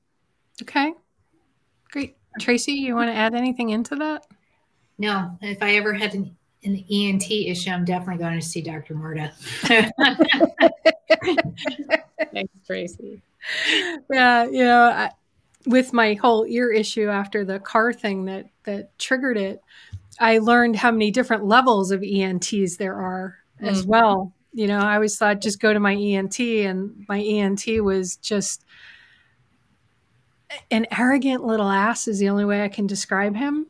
[0.61, 0.93] Okay.
[1.91, 2.17] Great.
[2.39, 4.27] Tracy, you want to add anything into that?
[4.97, 5.37] No.
[5.41, 8.95] If I ever had an, an ENT issue, I'm definitely going to see Dr.
[8.95, 9.31] Marta.
[12.33, 13.21] Thanks, Tracy.
[14.11, 15.11] Yeah, you know, I,
[15.67, 19.61] with my whole ear issue after the car thing that that triggered it,
[20.19, 23.67] I learned how many different levels of ENTs there are mm-hmm.
[23.67, 24.33] as well.
[24.53, 28.65] You know, I always thought just go to my ENT, and my ENT was just
[30.71, 32.07] an arrogant little ass.
[32.07, 33.67] Is the only way I can describe him.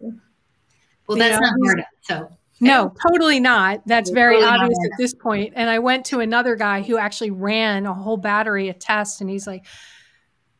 [0.00, 1.84] Well, that's you know, not hard.
[2.02, 3.82] So no, totally not.
[3.86, 5.52] That's very totally obvious at this point.
[5.56, 9.28] And I went to another guy who actually ran a whole battery of tests, and
[9.28, 9.64] he's like,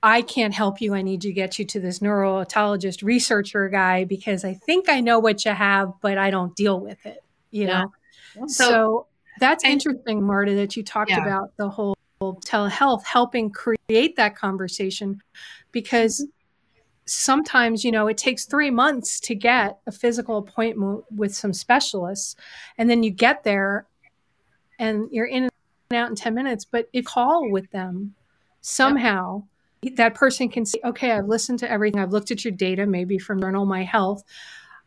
[0.04, 0.94] I can't help you.
[0.94, 5.18] I need to get you to this neurotologist researcher guy because I think I know
[5.18, 7.84] what you have, but I don't deal with it, you yeah.
[7.84, 8.46] know?
[8.46, 9.06] So, so,
[9.40, 11.22] that's and, interesting, Marta, that you talked yeah.
[11.22, 15.22] about the whole telehealth helping create that conversation
[15.72, 16.30] because mm-hmm.
[17.06, 22.36] sometimes, you know, it takes three months to get a physical appointment with some specialists.
[22.76, 23.86] And then you get there
[24.78, 28.14] and you're in and out in 10 minutes, but you call with them
[28.60, 29.44] somehow
[29.96, 32.00] that person can say, okay, I've listened to everything.
[32.00, 34.22] I've looked at your data, maybe from Journal My Health.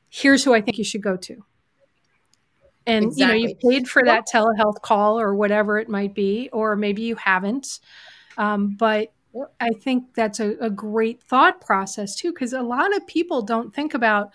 [0.10, 1.44] Here's who I think you should go to.
[2.86, 3.22] And exactly.
[3.22, 7.02] you know, you've paid for that telehealth call or whatever it might be, or maybe
[7.02, 7.80] you haven't.
[8.38, 9.12] Um, but
[9.60, 13.74] I think that's a, a great thought process too, because a lot of people don't
[13.74, 14.32] think about,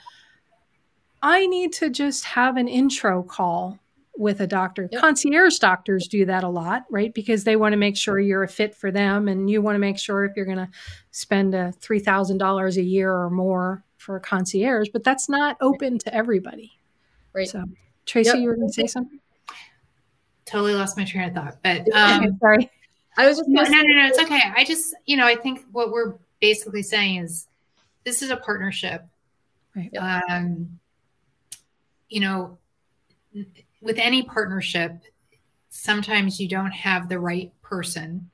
[1.22, 3.78] I need to just have an intro call
[4.16, 4.88] with a doctor.
[4.92, 5.00] Yep.
[5.00, 7.12] Concierge doctors do that a lot, right?
[7.14, 9.80] Because they want to make sure you're a fit for them and you want to
[9.80, 10.68] make sure if you're going to
[11.10, 16.14] spend a $3,000 a year or more for a concierge, but that's not open to
[16.14, 16.72] everybody.
[17.32, 17.48] Right.
[17.48, 17.64] So,
[18.04, 18.38] Tracy, yep.
[18.38, 19.18] you were going to say something?
[20.44, 22.70] Totally lost my train of thought, but um, sorry.
[23.16, 24.06] I was just no, no, no, no.
[24.06, 24.40] It's okay.
[24.56, 27.46] I just, you know, I think what we're basically saying is
[28.04, 29.06] this is a partnership.
[29.76, 29.90] Right.
[29.96, 30.78] Um,
[32.08, 32.58] you know,
[33.82, 34.92] with any partnership,
[35.68, 38.30] sometimes you don't have the right person.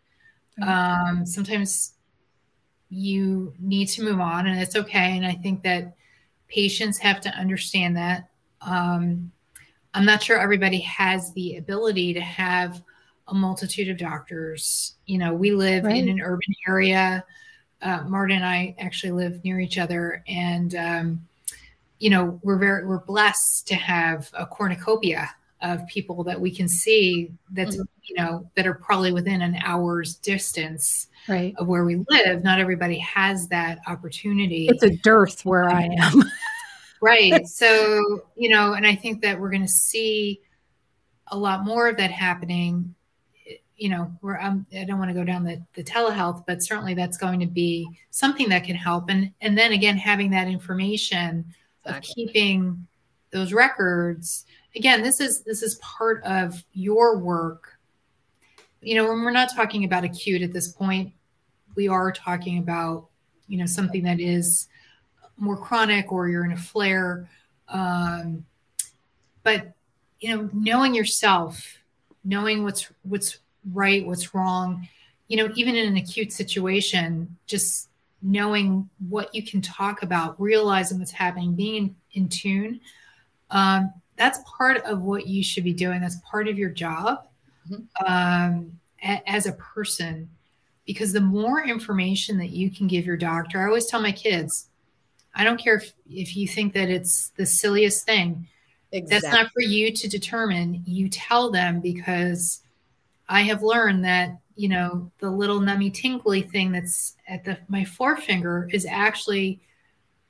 [0.63, 1.95] Um, sometimes
[2.91, 5.17] you need to move on, and it's okay.
[5.17, 5.97] And I think that
[6.49, 8.29] patients have to understand that.
[8.61, 9.33] Um,
[9.95, 12.83] I'm not sure everybody has the ability to have
[13.29, 14.95] a multitude of doctors.
[15.07, 15.97] You know, we live right.
[15.97, 17.25] in an urban area.
[17.81, 21.27] Uh, Marta and I actually live near each other, and um,
[22.01, 25.31] you know, we're very we're blessed to have a cornucopia
[25.61, 27.83] of people that we can see that's mm-hmm.
[28.05, 31.55] you know that are probably within an hour's distance right.
[31.59, 36.23] of where we live not everybody has that opportunity it's a dearth where i am
[37.03, 40.41] right so you know and i think that we're going to see
[41.29, 42.95] a lot more of that happening
[43.79, 46.95] you know, where I'm, I don't want to go down the, the telehealth, but certainly
[46.95, 49.09] that's going to be something that can help.
[49.09, 51.45] And and then again, having that information
[51.85, 52.25] exactly.
[52.25, 52.89] of keeping
[53.31, 54.47] those records.
[54.77, 57.79] Again, this is this is part of your work.
[58.81, 61.13] You know, when we're not talking about acute at this point,
[61.75, 63.07] we are talking about,
[63.49, 64.69] you know, something that is
[65.37, 67.29] more chronic or you're in a flare.
[67.69, 68.45] Um,
[69.43, 69.73] but
[70.21, 71.79] you know, knowing yourself,
[72.25, 73.39] knowing what's what's
[73.73, 74.89] right, what's wrong,
[75.29, 77.89] you know, even in an acute situation, just
[78.23, 82.81] knowing what you can talk about, realizing what's happening, being in, in tune,
[83.51, 86.01] um, that's part of what you should be doing.
[86.01, 87.27] That's part of your job
[87.71, 88.05] mm-hmm.
[88.05, 90.29] um, a, as a person.
[90.85, 94.69] Because the more information that you can give your doctor, I always tell my kids,
[95.35, 98.47] I don't care if, if you think that it's the silliest thing.
[98.93, 99.29] Exactly.
[99.29, 100.83] That's not for you to determine.
[100.87, 102.63] You tell them because
[103.29, 107.85] I have learned that you know the little nummy tinkly thing that's at the my
[107.85, 109.61] forefinger is actually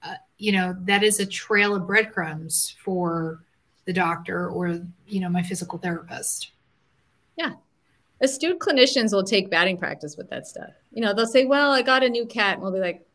[0.02, 3.40] uh, you know that is a trail of breadcrumbs for
[3.88, 6.52] the doctor or you know my physical therapist.
[7.38, 7.52] Yeah.
[8.20, 10.68] Astute clinicians will take batting practice with that stuff.
[10.92, 13.06] You know they'll say well i got a new cat and we'll be like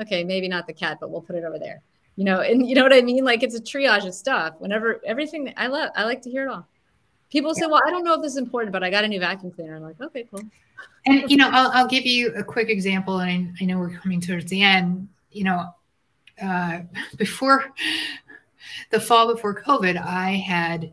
[0.00, 1.82] okay maybe not the cat but we'll put it over there.
[2.16, 3.26] You know and you know what i mean?
[3.26, 4.54] Like it's a triage of stuff.
[4.58, 6.66] Whenever everything i love i like to hear it all.
[7.28, 9.20] People say, well, I don't know if this is important, but I got a new
[9.20, 9.76] vacuum cleaner.
[9.76, 10.42] I'm like, okay, cool.
[11.06, 13.20] And, you know, I'll, I'll give you a quick example.
[13.20, 15.74] And I, I know we're coming towards the end, you know,
[16.42, 16.80] uh,
[17.16, 17.72] before
[18.90, 20.92] the fall before COVID, I had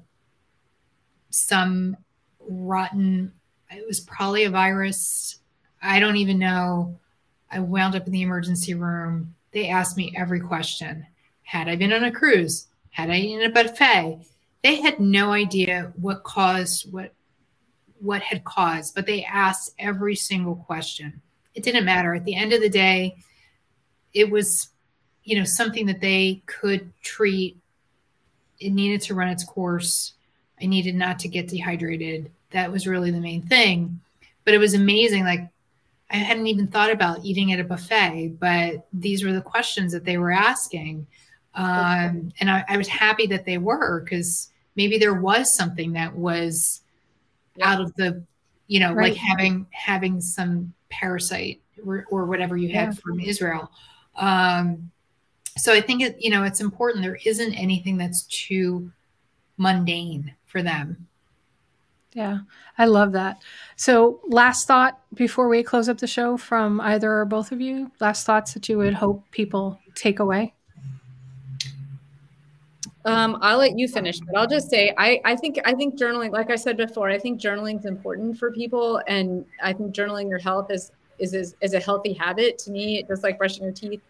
[1.30, 1.98] some
[2.40, 3.34] rotten,
[3.70, 5.40] it was probably a virus.
[5.82, 7.00] I don't even know.
[7.52, 9.36] I wound up in the emergency room.
[9.52, 11.06] They asked me every question.
[11.44, 12.68] Had I been on a cruise?
[12.92, 14.26] Had I eaten a buffet?
[14.62, 17.14] they had no idea what caused what
[18.02, 21.22] what had caused, but they asked every single question.
[21.54, 22.16] It didn't matter.
[22.16, 23.18] At the end of the day,
[24.14, 24.70] it was,
[25.26, 27.58] you know, something that they could treat.
[28.60, 30.14] It needed to run its course.
[30.62, 32.32] I needed not to get dehydrated.
[32.52, 34.02] That was really the main thing.
[34.44, 35.24] But it was amazing.
[35.24, 35.50] Like
[36.12, 40.06] I hadn't even thought about eating at a buffet, but these were the questions that
[40.06, 41.06] they were asking.
[41.54, 46.16] Um, and I, I, was happy that they were because maybe there was something that
[46.16, 46.82] was
[47.56, 47.72] yeah.
[47.72, 48.24] out of the,
[48.68, 49.12] you know, right.
[49.12, 52.94] like having having some parasite or, or whatever you had yeah.
[52.94, 53.72] from Israel.
[54.16, 54.92] Um,
[55.60, 57.04] so I think it, you know, it's important.
[57.04, 58.92] There isn't anything that's too
[59.58, 61.08] mundane for them.
[62.14, 62.40] Yeah,
[62.78, 63.44] I love that.
[63.76, 67.92] So, last thought before we close up the show from either or both of you,
[68.00, 70.56] last thoughts that you would hope people take away?
[73.06, 76.32] Um, I'll let you finish, but I'll just say I, I think I think journaling,
[76.32, 80.30] like I said before, I think journaling is important for people, and I think journaling
[80.30, 83.72] your health is is is, is a healthy habit to me, just like brushing your
[83.72, 84.02] teeth.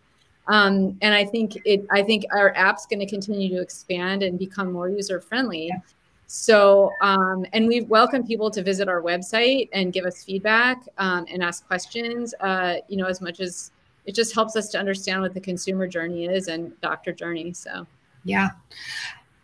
[0.49, 4.37] Um, and I think it I think our app's going to continue to expand and
[4.37, 5.67] become more user friendly.
[5.67, 5.79] Yeah.
[6.25, 11.25] So, um, and we welcome people to visit our website and give us feedback um,
[11.31, 12.33] and ask questions.
[12.39, 13.71] Uh, you know, as much as
[14.05, 17.53] it just helps us to understand what the consumer journey is and doctor journey.
[17.53, 17.85] So.
[18.23, 18.49] Yeah.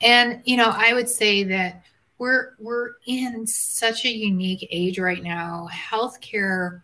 [0.01, 1.83] And you know, I would say that
[2.17, 5.67] we're we're in such a unique age right now.
[5.71, 6.81] Healthcare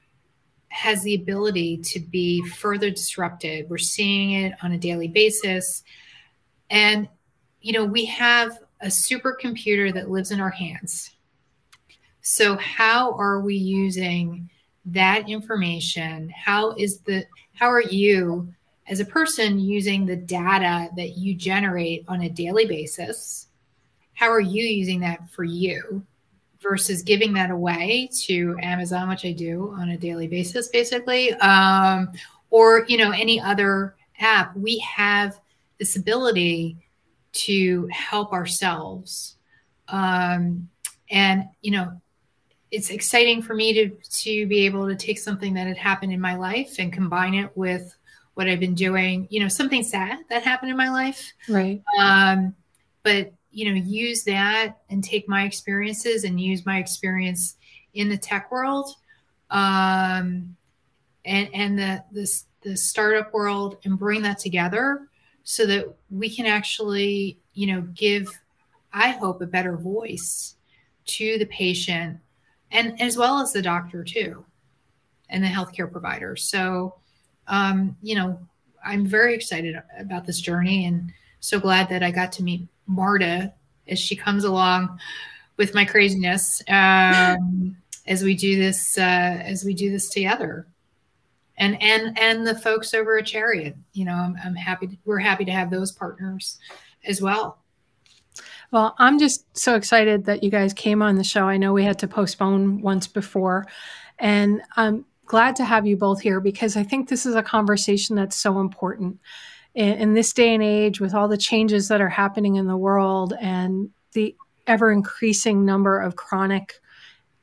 [0.72, 3.70] has the ability to be further disrupted.
[3.70, 5.84] We're seeing it on a daily basis.
[6.70, 7.08] And
[7.60, 11.12] you know, we have a supercomputer that lives in our hands.
[12.22, 14.50] So how are we using
[14.86, 16.30] that information?
[16.30, 18.52] How is the how are you
[18.88, 23.48] as a person using the data that you generate on a daily basis
[24.22, 26.06] how are you using that for you
[26.62, 32.12] versus giving that away to amazon which i do on a daily basis basically um,
[32.50, 35.40] or you know any other app we have
[35.80, 36.78] this ability
[37.32, 39.38] to help ourselves
[39.88, 40.70] um,
[41.10, 41.92] and you know
[42.70, 46.22] it's exciting for me to to be able to take something that had happened in
[46.22, 47.96] my life and combine it with
[48.34, 51.34] what I've been doing, you know, something sad that happened in my life.
[51.50, 51.82] Right.
[52.00, 52.56] Um,
[53.04, 57.58] but, you know, use that and take my experiences and use my experience
[57.94, 58.96] in the tech world
[59.50, 60.56] um,
[61.26, 65.08] and, and the, the, the startup world and bring that together
[65.44, 68.30] so that we can actually, you know, give,
[68.94, 70.56] I hope, a better voice
[71.06, 72.20] to the patient
[72.72, 74.46] and as well as the doctor too
[75.30, 76.36] and the healthcare provider.
[76.36, 76.96] So,
[77.48, 78.40] um, you know,
[78.84, 83.54] I'm very excited about this journey and so glad that I got to meet Marta
[83.88, 85.00] as she comes along
[85.58, 86.62] with my craziness.
[86.68, 87.78] Um,
[88.08, 90.68] as we do this uh, as we do this together.
[91.58, 95.20] And and and the folks over at chariot you know i'm, I'm happy to, we're
[95.20, 96.58] happy to have those partners
[97.06, 97.60] as well.
[98.72, 101.46] Well i'm just so excited that you guys came on the show.
[101.46, 103.68] I know we had to postpone once before.
[104.20, 108.16] And i'm glad to have you both here because i think this is a conversation
[108.16, 109.20] that's so important
[109.74, 112.78] in, in this day and age with all the changes that are happening in the
[112.78, 114.36] world and the
[114.68, 116.76] ever increasing number of chronic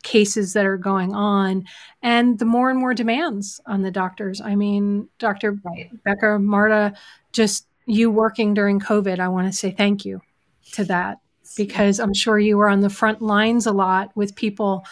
[0.03, 1.65] cases that are going on
[2.03, 4.41] and the more and more demands on the doctors.
[4.41, 5.59] I mean, Dr.
[5.65, 5.91] Right.
[6.05, 6.95] Becker, Marta,
[7.33, 10.21] just you working during COVID, I want to say thank you
[10.73, 11.19] to that
[11.57, 14.85] because I'm sure you were on the front lines a lot with people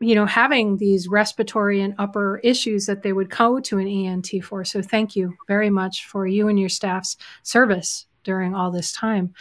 [0.00, 4.28] you know having these respiratory and upper issues that they would go to an ENT
[4.44, 4.64] for.
[4.64, 9.32] So thank you very much for you and your staff's service during all this time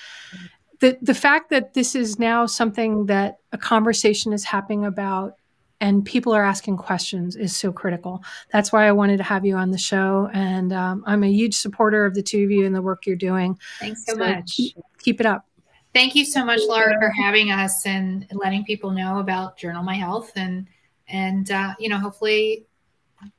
[0.80, 5.34] the the fact that this is now something that a conversation is happening about
[5.82, 8.24] and people are asking questions is so critical.
[8.52, 11.56] That's why I wanted to have you on the show, and um, I'm a huge
[11.56, 13.60] supporter of the two of you and the work you're doing.
[13.80, 14.56] Thanks so, so much.
[14.56, 15.46] Keep, keep, it up.
[15.96, 19.94] Thank you so much, Laura, for having us and letting people know about Journal My
[19.94, 20.68] Health, and
[21.08, 22.66] and uh, you know, hopefully,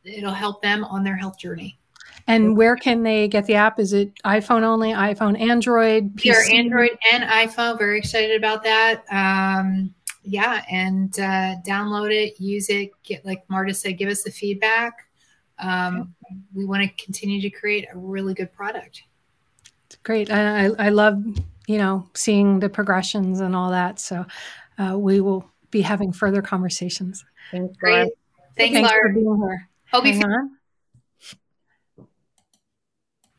[0.04, 1.78] it'll help them on their health journey.
[2.26, 3.78] And where can they get the app?
[3.78, 6.54] Is it iPhone only, iPhone, Android, PC?
[6.54, 7.76] Android and iPhone.
[7.76, 9.04] Very excited about that.
[9.10, 12.90] Um, yeah, and uh, download it, use it.
[13.02, 15.06] Get like Marta said, give us the feedback.
[15.58, 16.14] Um.
[16.54, 19.02] We want to continue to create a really good product.
[19.84, 20.30] It's great.
[20.30, 21.22] I, I love
[21.66, 23.98] you know seeing the progressions and all that.
[23.98, 24.24] So
[24.78, 27.24] uh, we will be having further conversations.
[27.50, 28.12] Thanks, Great.
[28.56, 29.08] Thanks, Thanks Laura.
[29.08, 29.68] for being here.
[29.92, 30.50] Hope Hang you on.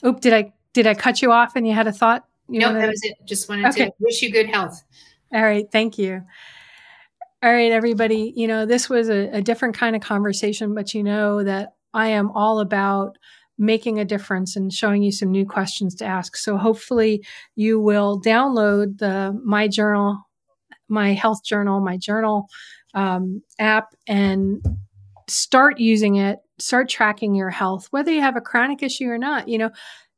[0.05, 2.25] Oop, did I did I cut you off and you had a thought?
[2.47, 3.17] You no, that was it.
[3.25, 3.86] Just wanted okay.
[3.86, 4.84] to wish you good health.
[5.34, 6.23] All right, thank you.
[7.43, 8.34] All right, everybody.
[8.36, 12.09] You know, this was a, a different kind of conversation, but you know that I
[12.09, 13.17] am all about
[13.58, 16.36] making a difference and showing you some new questions to ask.
[16.36, 20.20] So hopefully you will download the My Journal,
[20.88, 22.47] My Health Journal, My Journal
[22.93, 24.64] um, app and
[25.28, 29.47] start using it start tracking your health, whether you have a chronic issue or not.
[29.47, 29.70] You know,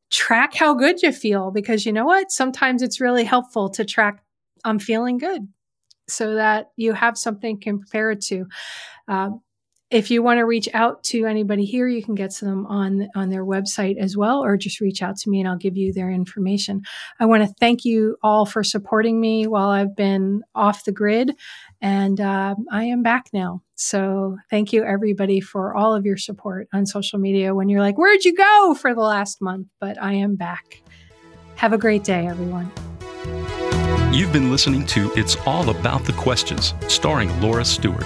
[0.09, 2.31] track how good you feel because you know what?
[2.31, 4.23] Sometimes it's really helpful to track,
[4.63, 5.47] I'm feeling good
[6.07, 8.45] so that you have something to compare it to.
[9.07, 9.29] Uh,
[9.91, 13.07] if you want to reach out to anybody here, you can get to them on
[13.15, 15.93] on their website as well, or just reach out to me and I'll give you
[15.93, 16.83] their information.
[17.19, 21.35] I want to thank you all for supporting me while I've been off the grid,
[21.81, 23.61] and uh, I am back now.
[23.75, 27.55] So thank you everybody for all of your support on social media.
[27.55, 30.83] When you're like, "Where'd you go for the last month?" But I am back.
[31.55, 32.71] Have a great day, everyone.
[34.13, 38.05] You've been listening to It's All About the Questions, starring Laura Stewart.